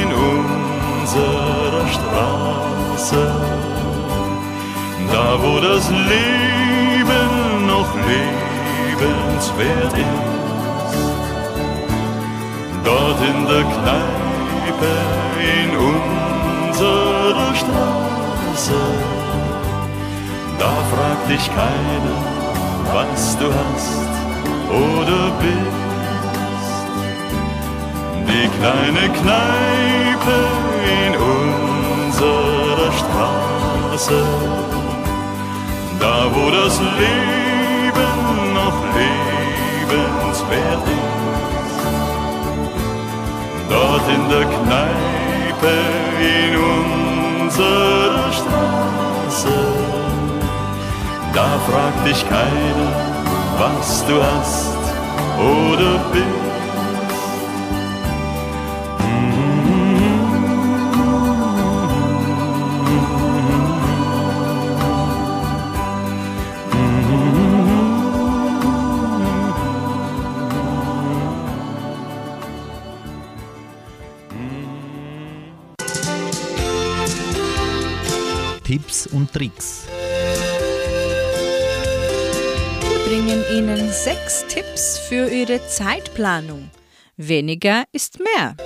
in 0.00 0.08
unserer 0.34 1.86
Straße, 1.96 3.22
da 5.12 5.26
wo 5.40 5.60
das 5.60 5.88
Leben 5.90 7.66
noch 7.68 7.90
lebenswert 8.90 9.94
ist. 9.94 10.98
Dort 12.84 13.20
in 13.30 13.46
der 13.46 13.64
Kneipe 13.76 14.92
in 15.54 15.70
unserer 16.70 17.54
Straße, 17.54 18.80
da 20.58 20.72
fragt 20.92 21.28
dich 21.30 21.46
keiner, 21.54 22.18
was 22.92 23.36
du 23.38 23.46
hast 23.46 24.12
oder 24.70 25.30
bist. 25.40 25.88
Die 28.28 28.48
kleine 28.58 29.04
Kneipe 29.18 30.38
in 31.02 31.12
unserer 31.16 32.92
Straße, 33.00 34.22
da 36.00 36.16
wo 36.34 36.44
das 36.50 36.74
Leben 37.02 38.14
noch 38.54 38.78
lebenswert 38.98 40.84
ist. 40.86 41.18
Dort 43.70 44.06
in 44.16 44.24
der 44.28 44.46
Kneipe 44.56 45.74
in 46.20 46.52
unserer 47.40 48.32
Straße, 48.32 49.56
da 51.38 51.56
fragt 51.70 52.04
dich 52.04 52.28
keiner, 52.28 52.90
was 53.58 54.04
du 54.06 54.20
hast 54.20 54.76
oder 55.38 55.98
bist. 56.12 56.26
Tipps 78.64 79.06
und 79.06 79.32
Tricks. 79.32 79.77
Bringen 83.28 83.44
Ihnen 83.52 83.92
sechs 83.92 84.46
Tipps 84.48 84.98
für 84.98 85.28
Ihre 85.28 85.60
Zeitplanung. 85.66 86.70
Weniger 87.18 87.84
ist 87.92 88.20
mehr. 88.20 88.56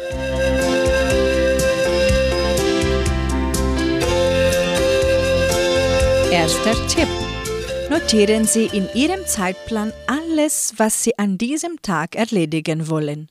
Erster 6.30 6.74
Tipp. 6.86 7.08
Notieren 7.90 8.44
Sie 8.44 8.66
in 8.66 8.88
Ihrem 8.94 9.26
Zeitplan 9.26 9.92
alles, 10.06 10.74
was 10.76 11.02
Sie 11.02 11.18
an 11.18 11.38
diesem 11.38 11.82
Tag 11.82 12.14
erledigen 12.14 12.88
wollen. 12.88 13.30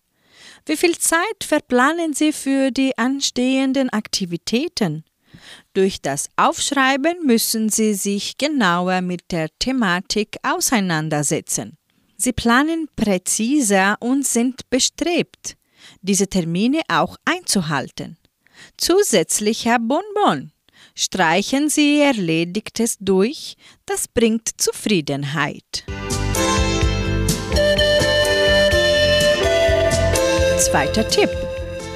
Wie 0.65 0.75
viel 0.75 0.97
Zeit 0.97 1.45
verplanen 1.45 2.13
Sie 2.13 2.33
für 2.33 2.71
die 2.71 2.97
anstehenden 2.97 3.89
Aktivitäten? 3.89 5.05
Durch 5.73 6.01
das 6.01 6.27
Aufschreiben 6.35 7.25
müssen 7.25 7.69
Sie 7.69 7.93
sich 7.93 8.37
genauer 8.37 8.99
mit 9.01 9.31
der 9.31 9.47
Thematik 9.57 10.35
auseinandersetzen. 10.43 11.77
Sie 12.17 12.33
planen 12.33 12.89
präziser 12.97 13.95
und 14.01 14.27
sind 14.27 14.69
bestrebt, 14.69 15.55
diese 16.01 16.27
Termine 16.27 16.81
auch 16.89 17.15
einzuhalten. 17.23 18.17
Zusätzlicher 18.77 19.79
Bonbon. 19.79 20.51
Streichen 20.93 21.69
Sie 21.69 22.01
Erledigtes 22.01 22.97
durch, 22.99 23.55
das 23.85 24.09
bringt 24.09 24.49
Zufriedenheit. 24.57 25.85
Zweiter 30.59 31.07
Tipp. 31.07 31.29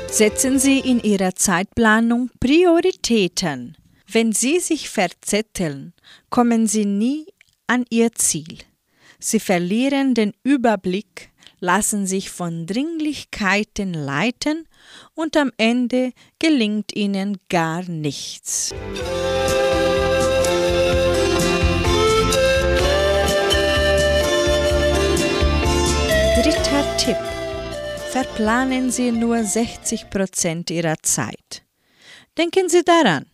Setzen 0.10 0.60
Sie 0.60 0.80
in 0.80 1.02
Ihrer 1.02 1.36
Zeitplanung 1.36 2.30
Prioritäten. 2.40 3.76
Wenn 4.10 4.32
Sie 4.32 4.60
sich 4.60 4.90
verzetteln, 4.90 5.94
kommen 6.30 6.68
Sie 6.68 6.86
nie 6.86 7.26
an 7.68 7.86
Ihr 7.90 8.14
Ziel. 8.14 8.60
Sie 9.20 9.40
verlieren 9.40 10.14
den 10.14 10.34
Überblick, 10.44 11.32
lassen 11.60 12.08
sich 12.08 12.30
von 12.30 12.66
Dringlichkeiten 12.66 13.94
leiten 13.94 14.68
und 15.16 15.36
am 15.36 15.52
Ende 15.58 16.12
gelingt 16.40 16.96
Ihnen 16.96 17.38
gar 17.50 17.84
nichts. 17.84 18.74
Dritter 26.42 26.98
Tipp. 26.98 27.35
Verplanen 28.16 28.92
Sie 28.92 29.12
nur 29.12 29.36
60% 29.36 30.72
Ihrer 30.72 30.96
Zeit. 31.02 31.66
Denken 32.38 32.70
Sie 32.70 32.82
daran. 32.82 33.26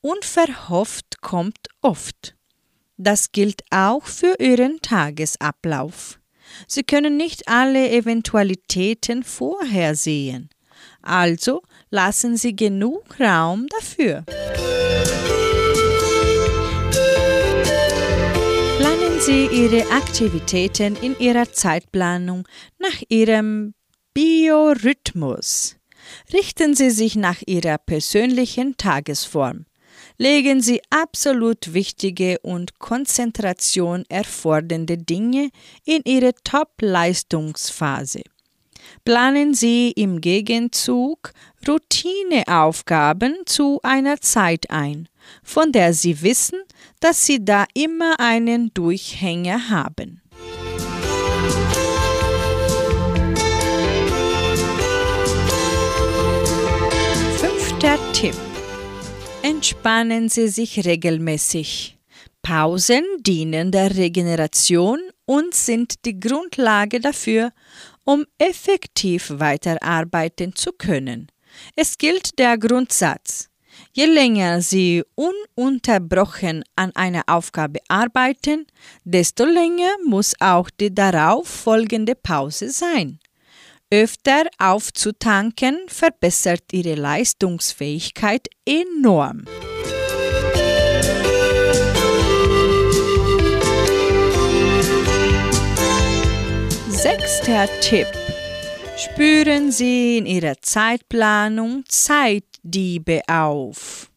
Unverhofft 0.00 1.20
kommt 1.20 1.68
oft. 1.80 2.34
Das 2.96 3.30
gilt 3.30 3.62
auch 3.70 4.04
für 4.04 4.34
Ihren 4.40 4.80
Tagesablauf. 4.82 6.18
Sie 6.66 6.82
können 6.82 7.16
nicht 7.16 7.46
alle 7.46 7.88
Eventualitäten 7.88 9.22
vorhersehen. 9.22 10.50
Also 11.00 11.62
lassen 11.90 12.36
Sie 12.36 12.56
genug 12.56 13.20
Raum 13.20 13.68
dafür. 13.78 14.24
Planen 18.76 19.20
Sie 19.20 19.46
Ihre 19.46 19.88
Aktivitäten 19.92 20.96
in 20.96 21.16
Ihrer 21.20 21.52
Zeitplanung 21.52 22.48
nach 22.80 23.00
Ihrem 23.08 23.72
Biorhythmus. 24.14 25.74
Richten 26.32 26.76
Sie 26.76 26.90
sich 26.90 27.16
nach 27.16 27.42
Ihrer 27.46 27.78
persönlichen 27.78 28.76
Tagesform. 28.76 29.66
Legen 30.18 30.60
Sie 30.60 30.80
absolut 30.88 31.74
wichtige 31.74 32.38
und 32.38 32.78
Konzentration 32.78 34.04
erfordernde 34.08 34.98
Dinge 34.98 35.50
in 35.84 36.02
Ihre 36.04 36.32
Top-Leistungsphase. 36.44 38.22
Planen 39.04 39.52
Sie 39.52 39.90
im 39.90 40.20
Gegenzug 40.20 41.32
Routineaufgaben 41.66 43.38
zu 43.46 43.80
einer 43.82 44.20
Zeit 44.20 44.70
ein, 44.70 45.08
von 45.42 45.72
der 45.72 45.92
Sie 45.92 46.22
wissen, 46.22 46.60
dass 47.00 47.26
Sie 47.26 47.44
da 47.44 47.64
immer 47.74 48.20
einen 48.20 48.72
Durchhänger 48.74 49.70
haben. 49.70 50.20
Entspannen 59.44 60.30
Sie 60.30 60.48
sich 60.48 60.86
regelmäßig. 60.86 61.98
Pausen 62.40 63.04
dienen 63.20 63.70
der 63.72 63.94
Regeneration 63.94 64.98
und 65.26 65.52
sind 65.52 66.06
die 66.06 66.18
Grundlage 66.18 66.98
dafür, 66.98 67.52
um 68.04 68.24
effektiv 68.38 69.34
weiterarbeiten 69.36 70.56
zu 70.56 70.72
können. 70.72 71.30
Es 71.76 71.98
gilt 71.98 72.38
der 72.38 72.56
Grundsatz, 72.56 73.50
je 73.92 74.06
länger 74.06 74.62
Sie 74.62 75.04
ununterbrochen 75.14 76.64
an 76.74 76.92
einer 76.94 77.24
Aufgabe 77.26 77.80
arbeiten, 77.88 78.66
desto 79.04 79.44
länger 79.44 79.90
muss 80.06 80.32
auch 80.40 80.70
die 80.70 80.94
darauf 80.94 81.46
folgende 81.46 82.14
Pause 82.14 82.70
sein. 82.70 83.18
Öfter 83.94 84.48
aufzutanken 84.58 85.78
verbessert 85.86 86.72
Ihre 86.72 86.96
Leistungsfähigkeit 86.96 88.48
enorm. 88.66 89.44
Sechster 96.88 97.68
Tipp. 97.82 98.08
Spüren 98.96 99.70
Sie 99.70 100.18
in 100.18 100.26
Ihrer 100.26 100.60
Zeitplanung 100.60 101.84
Zeitdiebe 101.86 103.20
auf. 103.28 104.10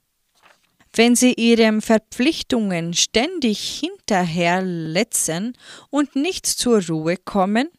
Wenn 0.92 1.16
Sie 1.16 1.34
Ihren 1.34 1.84
Verpflichtungen 1.84 2.96
ständig 2.96 3.80
hinterherletzen 3.80 5.56
und 5.92 6.16
nicht 6.16 6.48
zur 6.48 6.84
Ruhe 6.88 7.18
kommen, 7.18 7.70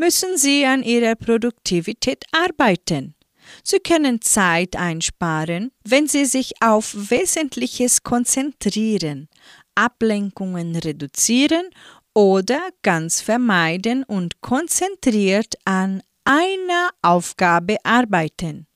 müssen 0.00 0.38
Sie 0.38 0.64
an 0.64 0.82
Ihrer 0.82 1.14
Produktivität 1.14 2.24
arbeiten. 2.32 3.14
Sie 3.62 3.80
können 3.80 4.22
Zeit 4.22 4.74
einsparen, 4.74 5.72
wenn 5.84 6.08
Sie 6.08 6.24
sich 6.24 6.54
auf 6.62 6.94
Wesentliches 6.94 8.02
konzentrieren, 8.02 9.28
Ablenkungen 9.74 10.74
reduzieren 10.74 11.66
oder 12.14 12.60
ganz 12.82 13.20
vermeiden 13.20 14.02
und 14.04 14.40
konzentriert 14.40 15.56
an 15.66 16.02
einer 16.24 16.90
Aufgabe 17.02 17.76
arbeiten. 17.84 18.66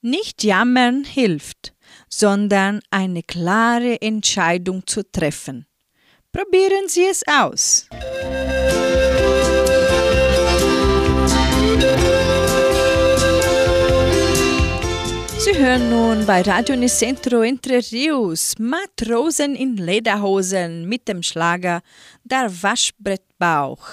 Nicht 0.00 0.44
jammern 0.44 1.02
hilft, 1.04 1.74
sondern 2.08 2.80
eine 2.90 3.24
klare 3.24 4.00
Entscheidung 4.00 4.86
zu 4.86 5.02
treffen. 5.10 5.66
Probieren 6.32 6.88
Sie 6.88 7.04
es 7.04 7.22
aus. 7.26 7.88
Sie 15.52 15.58
hören 15.58 15.90
nun 15.90 16.24
bei 16.24 16.40
Radio 16.40 16.76
Nicentro 16.76 17.42
Entre 17.42 17.78
Rios 17.92 18.54
Matrosen 18.58 19.54
in 19.54 19.76
Lederhosen 19.76 20.88
mit 20.88 21.06
dem 21.08 21.22
Schlager 21.22 21.82
Der 22.24 22.50
Waschbrettbauch. 22.62 23.86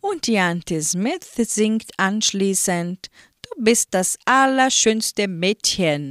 Und 0.00 0.26
Jante 0.26 0.80
Smith 0.80 1.34
singt 1.36 1.90
anschließend 1.98 3.08
Du 3.42 3.62
bist 3.62 3.88
das 3.90 4.16
allerschönste 4.24 5.28
Mädchen. 5.28 6.10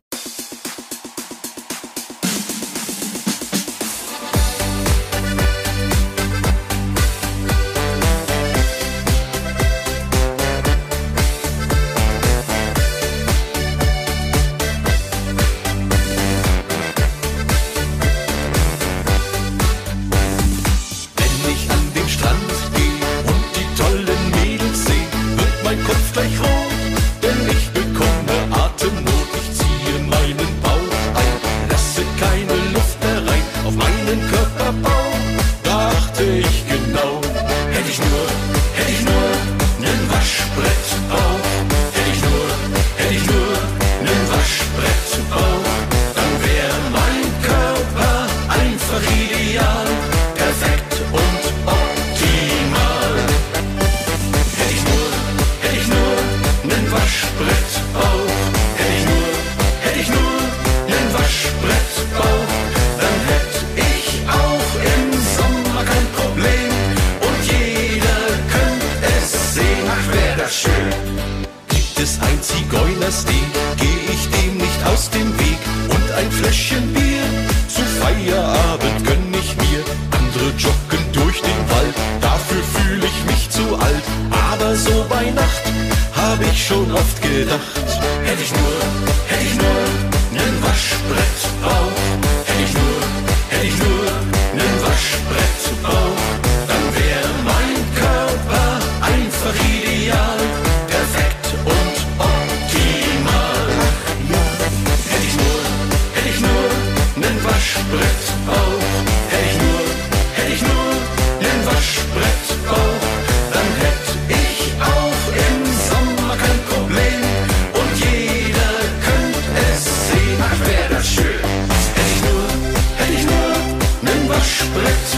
Let's 124.73 125.10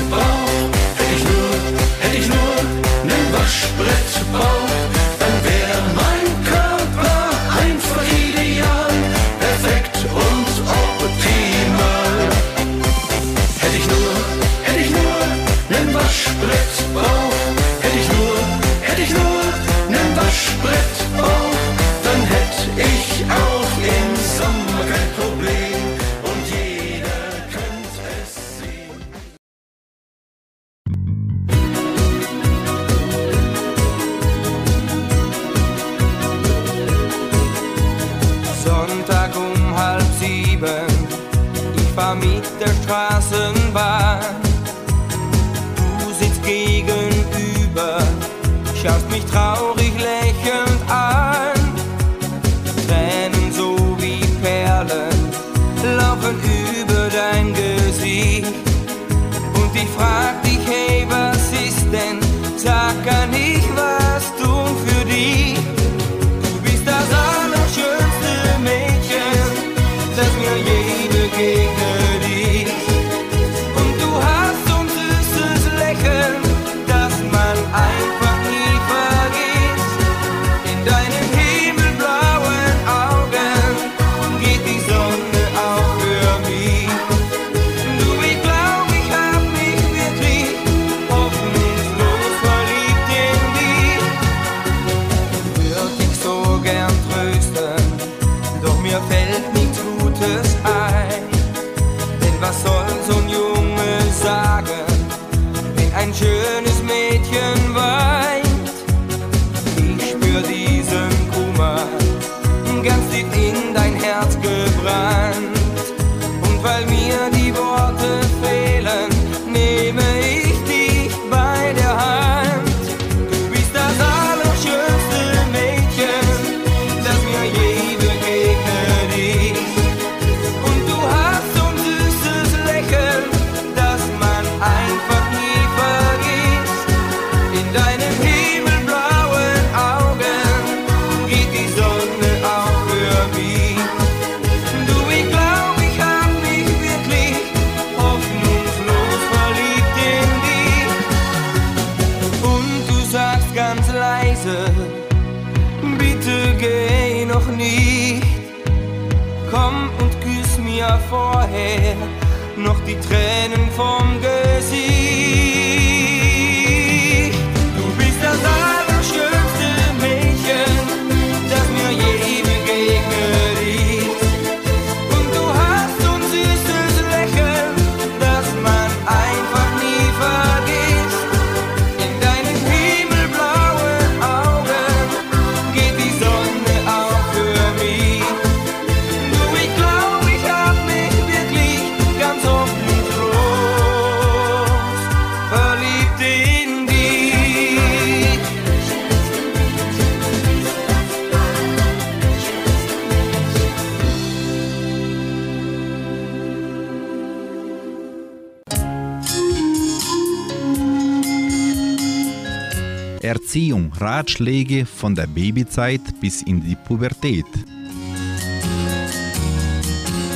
Ratschläge 214.00 214.86
von 214.86 215.16
der 215.16 215.28
Babyzeit 215.28 216.02
bis 216.20 216.42
in 216.42 216.62
die 216.64 216.76
Pubertät. 216.76 217.46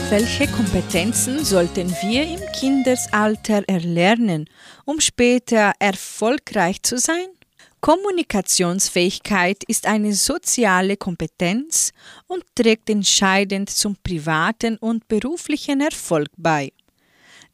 Welche 0.10 0.48
Kompetenzen 0.48 1.44
sollten 1.44 1.90
wir 2.02 2.24
im 2.24 2.40
Kindesalter 2.58 3.64
erlernen, 3.68 4.46
um 4.86 5.02
später 5.02 5.74
erfolgreich 5.80 6.82
zu 6.82 6.98
sein? 6.98 7.28
Kommunikationsfähigkeit 7.82 9.64
ist 9.68 9.86
eine 9.86 10.14
soziale 10.14 10.98
Kompetenz 10.98 11.92
und 12.28 12.44
trägt 12.56 12.90
entscheidend 12.90 13.70
zum 13.70 13.98
privaten 14.02 14.78
und 14.78 15.08
beruflichen 15.08 15.82
Erfolg 15.82 16.30
bei. 16.38 16.72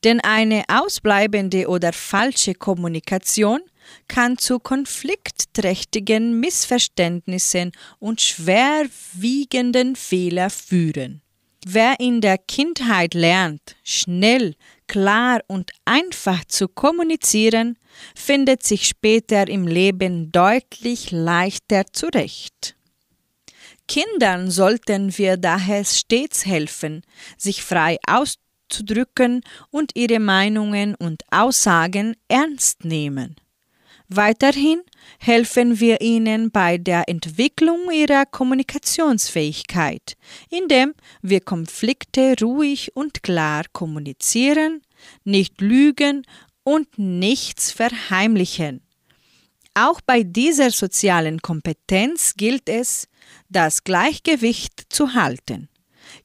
Denn 0.04 0.20
eine 0.20 0.64
ausbleibende 0.68 1.68
oder 1.68 1.92
falsche 1.92 2.54
Kommunikation 2.54 3.62
kann 4.08 4.38
zu 4.38 4.60
konfliktträchtigen 4.60 6.40
Missverständnissen 6.40 7.72
und 8.00 8.22
schwerwiegenden 8.22 9.96
Fehlern 9.96 10.50
führen. 10.50 11.22
Wer 11.66 12.00
in 12.00 12.20
der 12.20 12.38
Kindheit 12.38 13.14
lernt, 13.14 13.78
schnell, 13.84 14.56
klar 14.88 15.42
und 15.48 15.72
einfach 15.86 16.44
zu 16.46 16.68
kommunizieren, 16.68 17.78
findet 18.16 18.64
sich 18.64 18.86
später 18.88 19.48
im 19.48 19.68
Leben 19.68 20.32
deutlich 20.32 21.12
leichter 21.12 21.86
zurecht. 21.94 22.76
Kindern 23.88 24.52
sollten 24.52 25.18
wir 25.18 25.38
daher 25.38 25.86
stets 25.86 26.46
helfen, 26.46 27.04
sich 27.38 27.64
frei 27.64 27.98
auszudrücken 28.08 29.42
und 29.70 29.92
ihre 29.96 30.20
Meinungen 30.20 30.96
und 30.96 31.24
Aussagen 31.32 32.16
ernst 32.28 32.84
nehmen. 32.84 33.36
Weiterhin 34.10 34.82
helfen 35.20 35.80
wir 35.80 36.02
ihnen 36.02 36.52
bei 36.52 36.78
der 36.78 37.08
Entwicklung 37.08 37.92
ihrer 37.92 38.26
Kommunikationsfähigkeit, 38.26 40.16
indem 40.50 40.94
wir 41.22 41.42
Konflikte 41.42 42.36
ruhig 42.42 42.96
und 42.96 43.24
klar 43.24 43.64
kommunizieren, 43.72 44.82
nicht 45.24 45.62
lügen 45.62 46.26
und 46.64 46.98
nichts 46.98 47.72
verheimlichen. 47.72 48.82
Auch 49.74 50.02
bei 50.02 50.24
dieser 50.24 50.70
sozialen 50.70 51.42
Kompetenz 51.42 52.36
gilt 52.36 52.70
es, 52.70 53.08
das 53.50 53.84
Gleichgewicht 53.84 54.84
zu 54.90 55.16
halten. 55.16 55.70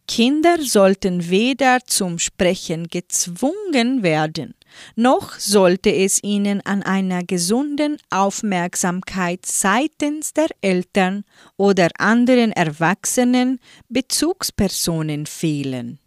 Kinder 0.07 0.61
sollten 0.61 1.31
weder 1.31 1.81
zum 1.87 2.19
Sprechen 2.19 2.89
gezwungen 2.89 4.03
werden, 4.03 4.55
noch 4.97 5.39
sollte 5.39 5.95
es 5.95 6.23
ihnen 6.23 6.61
an 6.65 6.83
einer 6.83 7.23
gesunden 7.25 7.99
Aufmerksamkeit 8.11 9.47
seitens 9.47 10.33
der 10.33 10.49
Eltern 10.61 11.25
oder 11.57 11.89
anderen 11.99 12.53
erwachsenen 12.53 13.61
Bezugspersonen 13.89 15.27
fehlen. 15.27 15.99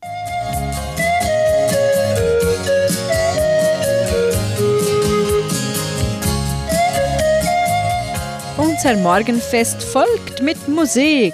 Unser 8.57 8.95
Morgenfest 8.97 9.83
folgt 9.83 10.41
mit 10.41 10.67
Musik. 10.67 11.33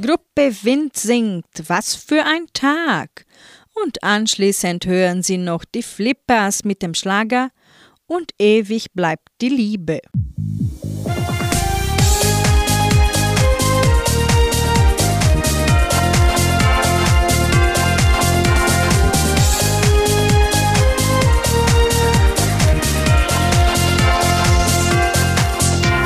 Gruppe 0.00 0.54
Wind 0.62 0.96
singt 0.96 1.46
Was 1.66 1.96
für 1.96 2.24
ein 2.24 2.46
Tag. 2.52 3.26
Und 3.84 4.02
anschließend 4.02 4.86
hören 4.86 5.22
Sie 5.22 5.36
noch 5.36 5.64
die 5.64 5.82
Flippers 5.82 6.64
mit 6.64 6.82
dem 6.82 6.94
Schlager 6.94 7.50
und 8.06 8.32
ewig 8.38 8.92
bleibt 8.92 9.28
die 9.40 9.50
Liebe. 9.50 10.00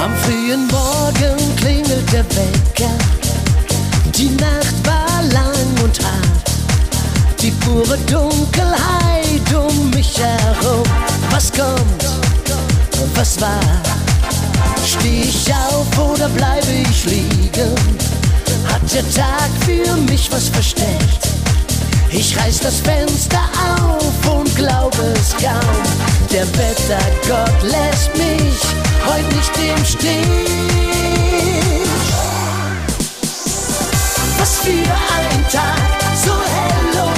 Am 0.00 0.16
frühen 0.16 0.66
Morgen 0.66 1.56
klingelt 1.56 2.12
der 2.12 2.24
Wecker. 2.24 2.98
Die 4.16 4.28
pure 7.64 7.96
Dunkelheit 8.10 9.54
um 9.54 9.90
mich 9.90 10.18
herum. 10.18 10.82
Was 11.30 11.52
kommt? 11.52 12.04
Was 13.14 13.40
war? 13.40 13.60
Steh 14.84 15.22
ich 15.22 15.52
auf 15.52 15.86
oder 15.98 16.28
bleibe 16.28 16.72
ich 16.90 17.04
liegen? 17.04 17.74
Hat 18.66 18.82
der 18.92 19.08
Tag 19.10 19.50
für 19.66 19.96
mich 20.10 20.30
was 20.32 20.48
versteckt? 20.48 21.28
Ich 22.10 22.36
reiß 22.38 22.60
das 22.60 22.80
Fenster 22.80 23.40
auf 23.78 24.34
und 24.34 24.54
glaube 24.56 25.02
es 25.14 25.30
kaum. 25.30 25.82
Der 26.32 26.46
Wettergott 26.58 27.62
lässt 27.62 28.14
mich 28.16 28.60
heute 29.06 29.34
nicht 29.34 29.52
im 29.58 29.84
Stich. 29.84 30.52
Was 34.38 34.58
für 34.58 34.70
ein 34.70 35.48
Tag, 35.50 36.14
so 36.24 36.32
hell 36.32 37.11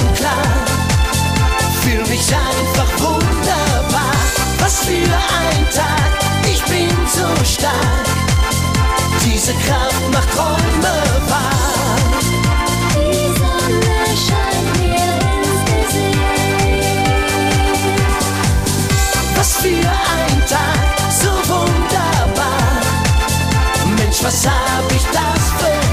mich 2.15 2.33
einfach 2.33 2.91
wunderbar. 3.01 4.15
Was 4.61 4.85
für 4.85 4.93
ein 4.93 5.71
Tag, 5.71 6.13
ich 6.47 6.63
bin 6.65 6.91
so 7.09 7.27
stark. 7.45 8.07
Diese 9.25 9.53
Kraft 9.55 10.05
macht 10.13 10.31
Träume 10.31 10.95
wahr. 11.31 12.07
Die 12.95 13.29
Sonne 13.41 13.99
scheint 14.27 14.69
mir 14.79 15.11
ins 15.43 15.61
Gesicht. 15.71 16.19
Was 19.37 19.51
für 19.57 19.85
ein 20.19 20.37
Tag, 20.47 20.87
so 21.21 21.33
wunderbar. 21.53 22.81
Mensch, 23.99 24.23
was 24.23 24.47
hab 24.47 24.87
ich 24.93 25.05
das 25.13 25.43
für 25.59 25.84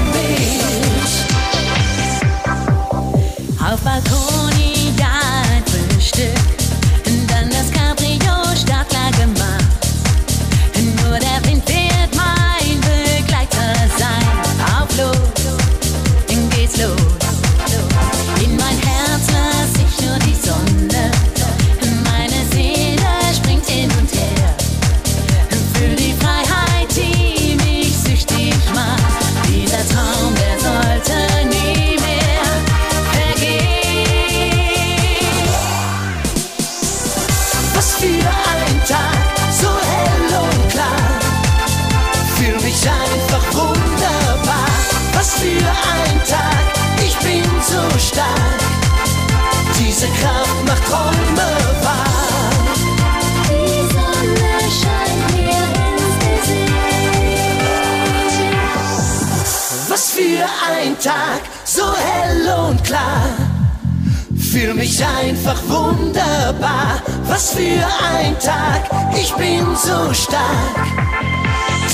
Fühl 64.52 64.74
mich 64.74 65.02
einfach 65.02 65.56
wunderbar. 65.66 67.00
Was 67.26 67.52
für 67.52 67.86
ein 68.04 68.38
Tag, 68.38 68.82
ich 69.16 69.32
bin 69.36 69.64
so 69.74 70.12
stark. 70.12 70.76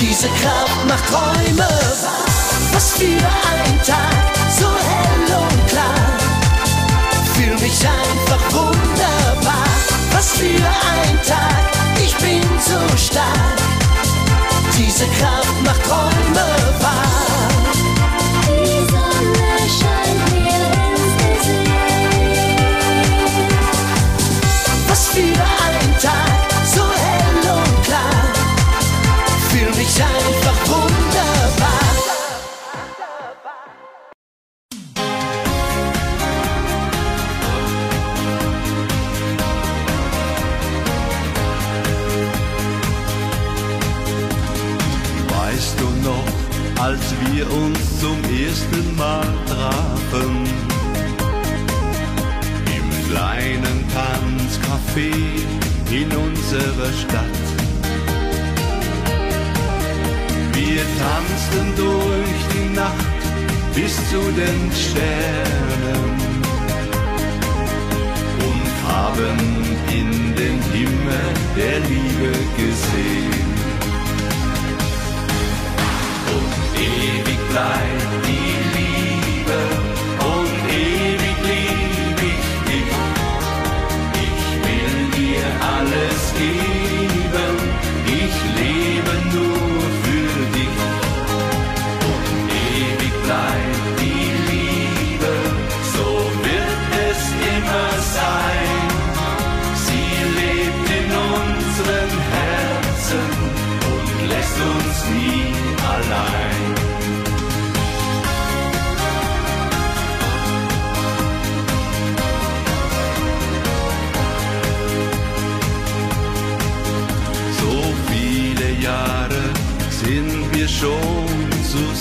Diese 0.01 0.27
Kraft 0.27 0.89
macht 0.89 1.07
Träume 1.07 1.59
wahr. 1.61 2.27
Was 2.73 2.95
für 2.95 3.05
ein 3.05 3.81
Tag, 3.87 4.25
so 4.59 4.67
hell 4.67 5.37
und 5.39 5.69
klar. 5.69 6.19
Fühl 7.35 7.55
mich 7.61 7.87
einfach 7.87 8.53
wunderbar. 8.53 9.69
Was 10.11 10.33
für 10.33 10.45
ein 10.45 11.23
Tag, 11.25 11.63
ich 12.05 12.17
bin 12.17 12.43
so 12.59 12.97
stark. 12.97 13.59
Diese 14.77 15.05
Kraft 15.21 15.65
macht 15.65 15.85
Träume 15.85 16.45
wahr. 16.81 17.28
Unserer 56.79 56.93
Stadt. 56.93 57.25
Wir 60.53 60.83
tanzten 60.99 61.77
durch 61.77 62.43
die 62.55 62.75
Nacht 62.75 62.95
bis 63.75 63.97
zu 64.11 64.21
den 64.33 64.71
Sternen 64.73 66.05
und 68.49 68.89
haben 68.89 69.39
in 69.91 70.35
den 70.35 70.63
Himmel 70.73 71.29
der 71.57 71.81
Liebe 71.81 72.33
gesehen. 72.57 72.98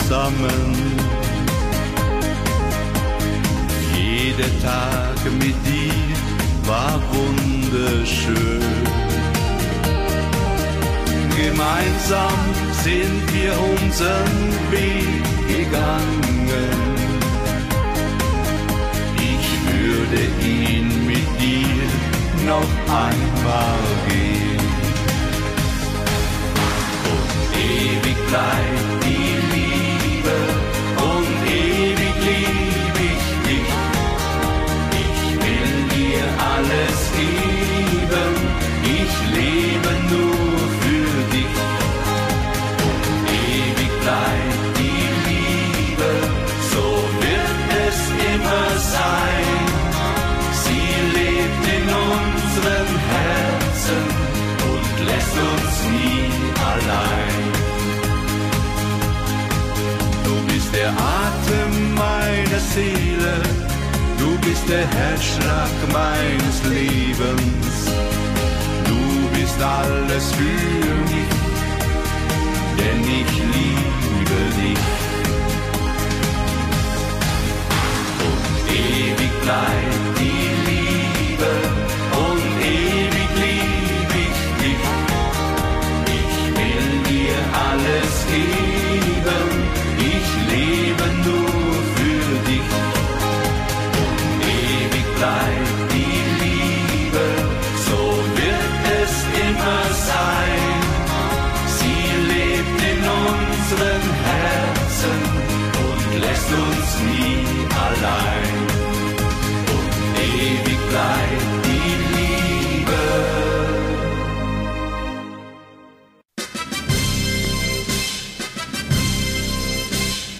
Zusammen. 0.08 0.96
Jeder 3.94 4.52
Tag 4.62 5.20
mit 5.34 5.56
dir 5.68 6.16
war 6.66 7.00
wunderschön. 7.12 8.62
Gemeinsam 11.36 12.40
sind 12.84 13.22
wir 13.34 13.54
unseren 13.74 14.38
Weg 14.72 15.24
gegangen. 15.48 16.78
Ich 19.34 19.48
würde 19.74 20.22
ihn 20.48 21.06
mit 21.06 21.28
dir 21.42 21.88
noch 22.46 22.74
einmal 22.88 23.80
gehen. 24.08 24.48
ewig 27.54 28.18
bleibt 28.28 29.04
die 29.04 29.37
Seele, 62.78 63.36
du 64.20 64.30
bist 64.48 64.70
der 64.70 64.86
Herzschlag 65.00 65.74
meines 65.92 66.58
Lebens. 66.76 67.76
Du 68.90 69.02
bist 69.36 69.60
alles 69.60 70.26
für 70.40 70.94
mich, 71.12 71.34
denn 72.78 73.02
ich 73.20 73.32
liebe 73.56 74.40
dich. 74.62 74.86
Und 78.28 78.44
ewig 78.70 79.34
bleibt 79.42 80.12
die 80.20 80.37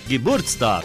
Geburtstag. 0.08 0.84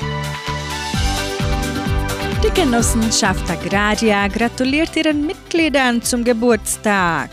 Die 2.43 2.61
Genossenschaft 2.61 3.49
Agraria 3.49 4.27
gratuliert 4.27 4.97
ihren 4.97 5.27
Mitgliedern 5.27 6.03
zum 6.03 6.25
Geburtstag. 6.25 7.31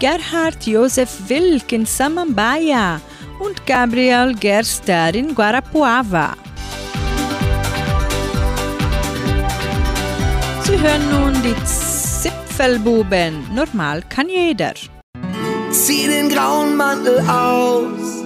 Gerhard 0.00 0.66
Josef 0.66 1.28
Wilk 1.28 1.70
in 1.72 1.86
Samambaya 1.86 3.00
und 3.38 3.64
Gabriel 3.64 4.34
Gerster 4.34 5.14
in 5.14 5.34
Guarapuava. 5.34 6.34
Sie 10.64 10.78
hören 10.80 11.10
nun 11.10 11.42
die 11.42 11.54
Zipfelbuben. 11.64 13.54
Normal 13.54 14.02
kann 14.08 14.28
jeder. 14.28 14.74
Zieh 15.70 16.08
den 16.08 16.28
grauen 16.28 16.76
Mantel 16.76 17.20
aus, 17.28 18.19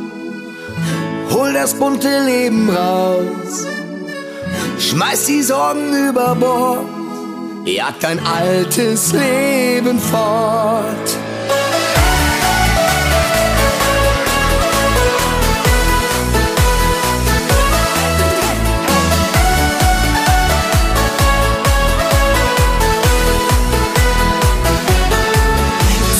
hol 1.35 1.53
das 1.53 1.75
bunte 1.75 2.25
Leben 2.25 2.71
raus, 2.71 3.67
schmeiß 4.79 5.27
die 5.27 5.43
Sorgen 5.43 6.09
über 6.09 6.35
Bord, 6.37 6.87
jag 7.65 7.95
dein 8.01 8.21
altes 8.25 9.13
Leben 9.13 9.99
fort. 9.99 11.09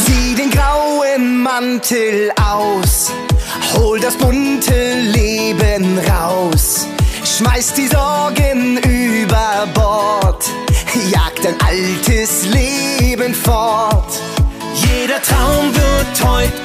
Zieh 0.05 0.35
den 0.35 0.51
grauen 0.51 1.43
Mantel 1.43 2.33
aus, 2.33 2.44
altes 11.75 12.47
Leben 12.47 13.35
fort. 13.35 14.21
Jeder 14.75 15.21
Traum 15.21 15.75
wird 15.75 16.25
heut 16.25 16.64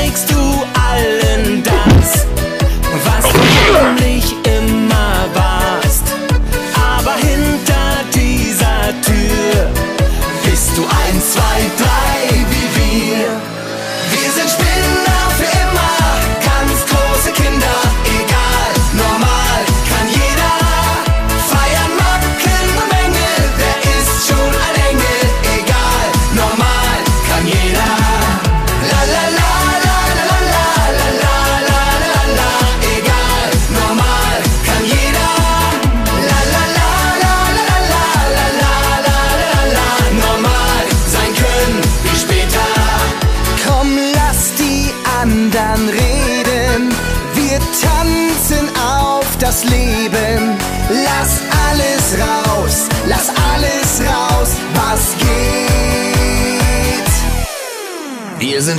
zeigst 0.00 0.30
du 0.30 0.36
allen 0.88 1.62
das, 1.62 1.79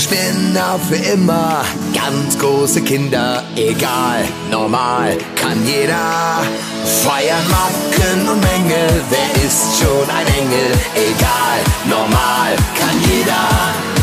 Spinner 0.01 0.79
für 0.79 0.95
immer, 0.95 1.63
ganz 1.93 2.37
große 2.39 2.81
Kinder, 2.81 3.43
egal, 3.55 4.25
normal 4.49 5.15
kann 5.35 5.63
jeder. 5.65 6.39
Feiern 7.03 7.47
Macken 7.49 8.27
und 8.27 8.41
Mängel, 8.41 8.89
wer 9.11 9.43
ist 9.45 9.77
schon 9.79 10.09
ein 10.09 10.27
Engel, 10.39 10.71
egal, 10.95 11.59
normal 11.87 12.55
kann 12.79 12.99
jeder. 13.11 14.00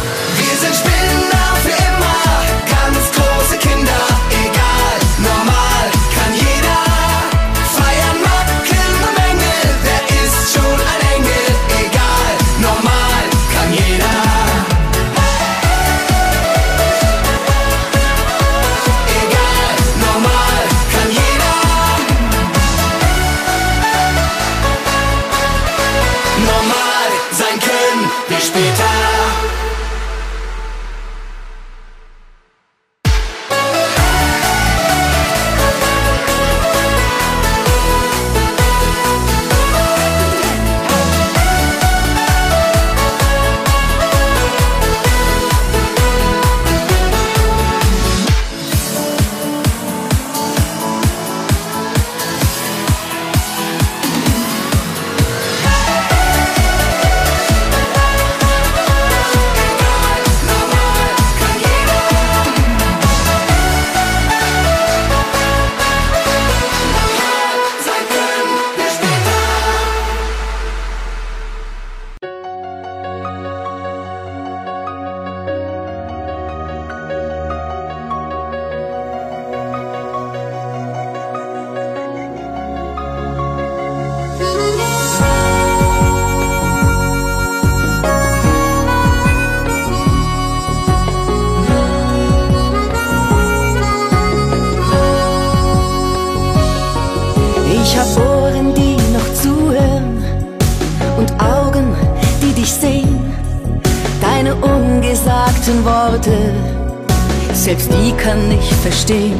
Verstehen. 108.90 109.38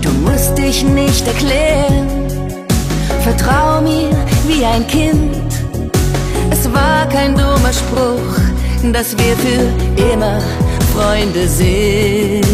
Du 0.00 0.10
musst 0.26 0.56
dich 0.56 0.82
nicht 0.82 1.26
erklären, 1.26 2.08
vertrau 3.26 3.82
mir 3.82 4.10
wie 4.48 4.64
ein 4.64 4.86
Kind. 4.86 5.50
Es 6.50 6.62
war 6.72 7.06
kein 7.08 7.32
dummer 7.34 7.74
Spruch, 7.82 8.32
dass 8.94 9.08
wir 9.20 9.34
für 9.44 9.64
immer 10.12 10.38
Freunde 10.94 11.46
sind. 11.46 12.46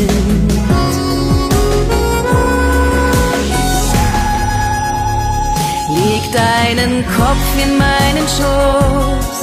Leg 5.99 6.25
deinen 6.45 7.05
Kopf 7.19 7.49
in 7.65 7.73
meinen 7.87 8.27
Schoß 8.37 9.39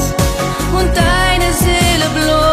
und 0.77 0.89
deine 1.05 1.49
Seele 1.63 2.07
bloß. 2.15 2.52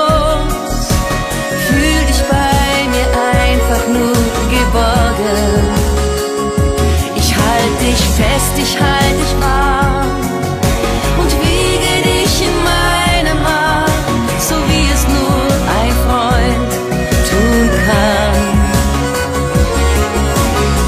Ich 8.63 8.79
halt 8.79 9.17
dich 9.21 9.35
warm 9.41 10.07
und 11.21 11.31
wiege 11.41 11.93
dich 12.11 12.43
in 12.49 12.57
meinem 12.71 13.45
Arm, 13.45 13.91
so 14.39 14.55
wie 14.69 14.87
es 14.95 15.03
nur 15.09 15.43
ein 15.79 15.95
Freund 16.05 16.73
tun 17.31 17.71
kann. 17.87 18.41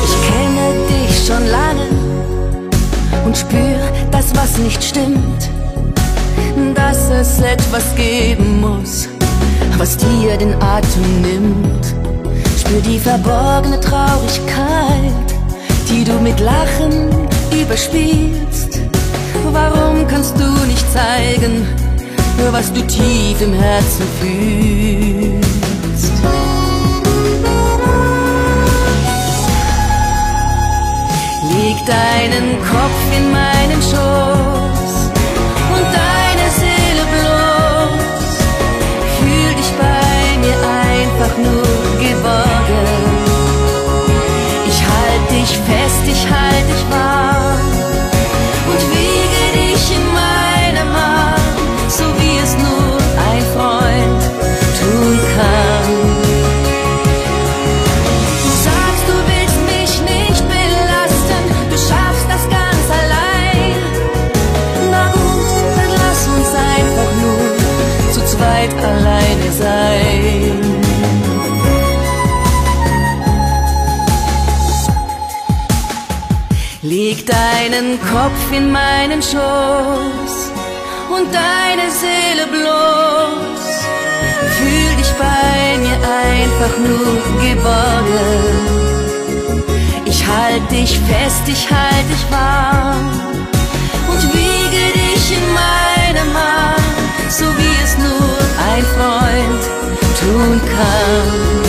Ich 0.05 0.15
kenne 0.29 0.67
dich 0.93 1.27
schon 1.27 1.47
lange 1.47 1.89
und 3.25 3.37
spür 3.37 3.81
das, 4.11 4.35
was 4.35 4.59
nicht 4.59 4.83
stimmt. 4.83 5.51
Dass 6.75 7.09
es 7.11 7.41
etwas 7.41 7.95
geben 7.97 8.61
muss, 8.61 9.09
was 9.79 9.97
dir 9.97 10.37
den 10.37 10.55
Atem 10.63 11.23
nimmt. 11.23 11.87
Spür 12.59 12.81
die 12.81 12.99
verborgene 12.99 13.81
Traurigkeit, 13.81 15.29
die 15.89 16.05
du 16.05 16.19
mit 16.21 16.39
Lachen 16.41 17.32
überspielst. 17.61 18.81
Warum 19.51 20.07
kannst 20.09 20.39
du 20.39 20.49
nicht 20.67 20.87
zeigen, 20.93 21.67
was 22.51 22.73
du 22.73 22.81
tief 22.87 23.41
im 23.41 23.53
Herzen 23.53 24.07
fühlst? 24.21 25.43
Leg 31.51 31.77
deinen 31.87 32.59
Kopf 32.63 33.01
in 33.17 33.31
meinen 33.31 33.83
Schoß 33.83 34.93
und 35.75 35.87
deine 36.01 36.47
Seele 36.59 37.05
bloß. 37.13 38.35
Fühl 39.19 39.55
dich 39.55 39.73
bei 39.79 40.39
mir 40.43 40.59
einfach 40.91 41.37
nur 41.39 41.73
geborgen. 42.01 43.13
Ich 44.67 44.81
halt 44.81 45.31
dich 45.31 45.59
fest, 45.59 46.05
ich 46.07 46.31
halt 46.31 46.69
dich 46.69 46.85
warm 46.91 47.02
deinen 77.93 78.01
Kopf 78.01 78.53
in 78.53 78.71
meinen 78.71 79.23
Schoß 79.23 80.53
und 81.11 81.27
deine 81.33 81.91
Seele 81.91 82.47
bloß. 82.51 83.63
Fühl 84.57 84.97
dich 84.97 85.13
bei 85.19 85.79
mir 85.79 85.99
einfach 86.31 86.79
nur 86.79 87.15
geborgen. 87.41 88.63
Ich 90.05 90.27
halt 90.27 90.71
dich 90.71 90.99
fest, 91.01 91.43
ich 91.47 91.71
halt 91.71 92.09
dich 92.11 92.31
warm 92.31 93.11
und 94.11 94.23
wiege 94.33 94.93
dich 94.95 95.37
in 95.37 95.47
meinem 95.53 96.37
Arm, 96.37 96.83
so 97.29 97.45
wie 97.45 97.85
es 97.85 97.99
nur 97.99 98.39
ein 98.73 98.85
Freund 98.95 99.63
tun 100.21 100.61
kann. 100.77 101.63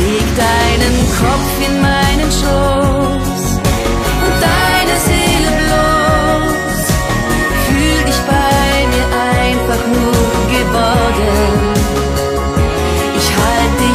Leg 0.00 0.26
deinen 0.36 0.96
Kopf 1.20 1.68
in 1.68 1.80
meinen 1.80 2.32
Schoß 2.32 2.95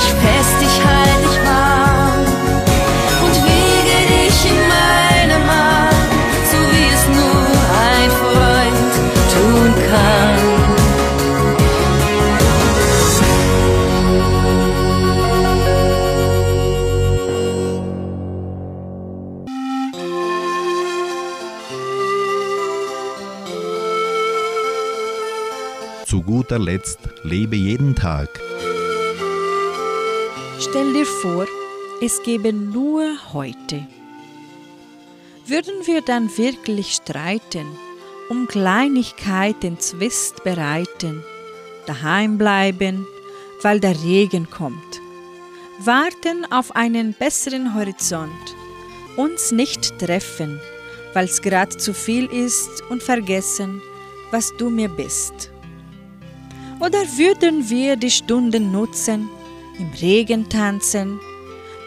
dich 0.01 0.13
fest, 0.13 0.57
halt 0.85 1.21
dich 1.23 1.37
warm 1.45 2.25
und 3.23 3.35
wiege 3.45 3.97
dich 4.11 4.37
in 4.51 4.59
meinem 4.67 5.49
Arm, 5.49 6.09
so 6.51 6.57
wie 6.57 6.87
es 6.95 7.03
nur 7.17 7.45
ein 7.93 8.11
Freund 8.21 8.93
tun 9.33 9.71
kann. 9.89 10.39
Zu 26.05 26.21
guter 26.23 26.59
Letzt 26.59 26.99
lebe 27.23 27.55
jeden 27.55 27.95
Tag. 27.95 28.50
Stell 30.71 30.93
dir 30.93 31.05
vor, 31.05 31.47
es 32.01 32.23
gäbe 32.23 32.53
nur 32.53 33.33
heute. 33.33 33.85
Würden 35.45 35.85
wir 35.85 35.99
dann 35.99 36.29
wirklich 36.37 36.93
streiten, 36.93 37.65
um 38.29 38.47
Kleinigkeiten 38.47 39.81
Zwist 39.81 40.45
bereiten, 40.45 41.25
daheim 41.87 42.37
bleiben, 42.37 43.05
weil 43.61 43.81
der 43.81 44.01
Regen 44.01 44.49
kommt, 44.49 45.01
warten 45.79 46.49
auf 46.49 46.73
einen 46.73 47.15
besseren 47.15 47.75
Horizont, 47.75 48.55
uns 49.17 49.51
nicht 49.51 49.99
treffen, 49.99 50.61
weil's 51.13 51.41
grad 51.41 51.81
zu 51.81 51.93
viel 51.93 52.27
ist 52.27 52.81
und 52.89 53.03
vergessen, 53.03 53.81
was 54.31 54.55
du 54.55 54.69
mir 54.69 54.87
bist. 54.87 55.51
Oder 56.79 57.01
würden 57.17 57.69
wir 57.69 57.97
die 57.97 58.09
Stunden 58.09 58.71
nutzen, 58.71 59.29
im 59.81 59.91
Regen 59.99 60.47
tanzen, 60.47 61.19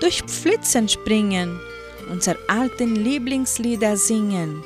durch 0.00 0.22
Pflitzen 0.22 0.88
springen, 0.88 1.58
unser 2.10 2.36
alten 2.48 2.96
Lieblingslieder 2.96 3.96
singen, 3.96 4.62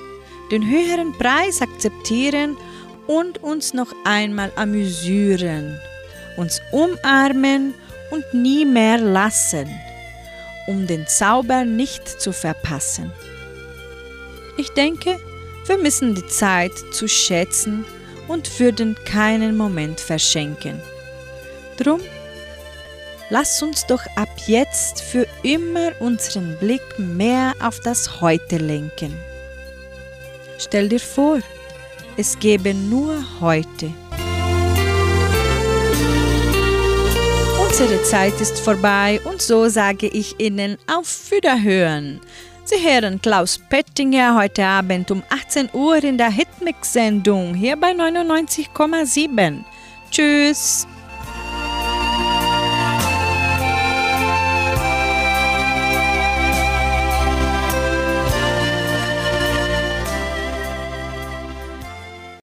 den 0.51 0.69
höheren 0.69 1.13
Preis 1.13 1.61
akzeptieren 1.61 2.57
und 3.07 3.43
uns 3.43 3.75
noch 3.75 3.93
einmal 4.05 4.51
amüsieren, 4.57 5.79
uns 6.37 6.61
umarmen 6.73 7.75
und 8.11 8.25
nie 8.33 8.65
mehr 8.65 8.99
lassen, 8.99 9.69
um 10.67 10.87
den 10.87 11.07
Zauber 11.07 11.65
nicht 11.65 12.09
zu 12.09 12.33
verpassen. 12.33 13.13
Ich 14.57 14.71
denke, 14.71 15.19
wir 15.67 15.79
müssen 15.79 16.15
die 16.15 16.27
Zeit 16.27 16.73
zu 16.93 17.07
schätzen 17.07 17.85
und 18.27 18.59
würden 18.59 18.97
keinen 19.05 19.57
Moment 19.57 20.01
verschenken. 20.01 20.81
Drum 21.77 22.01
Lass 23.31 23.63
uns 23.63 23.85
doch 23.85 24.07
ab 24.17 24.31
jetzt 24.47 25.03
für 25.03 25.27
immer 25.43 25.93
unseren 26.01 26.57
Blick 26.57 26.99
mehr 26.99 27.53
auf 27.61 27.79
das 27.81 28.23
Heute 28.23 28.57
lenken. 28.57 29.15
Stell 30.59 30.89
dir 30.89 31.01
vor, 31.01 31.41
es 32.17 32.39
gäbe 32.39 32.73
nur 32.73 33.23
heute. 33.41 33.93
Unsere 37.61 38.03
Zeit 38.03 38.41
ist 38.41 38.59
vorbei 38.59 39.21
und 39.25 39.43
so 39.43 39.69
sage 39.69 40.09
ich 40.09 40.41
Ihnen 40.41 40.79
auf 40.87 41.31
Wiederhören. 41.31 42.21
Sie 42.65 42.77
hören 42.77 43.21
Klaus 43.21 43.59
Pettinger 43.59 44.37
heute 44.37 44.65
Abend 44.65 45.11
um 45.11 45.23
18 45.29 45.71
Uhr 45.75 46.03
in 46.03 46.19
der 46.19 46.31
Hitmix-Sendung 46.31 47.55
hier 47.55 47.77
bei 47.77 47.93
99,7. 47.93 49.65
Tschüss! 50.11 50.87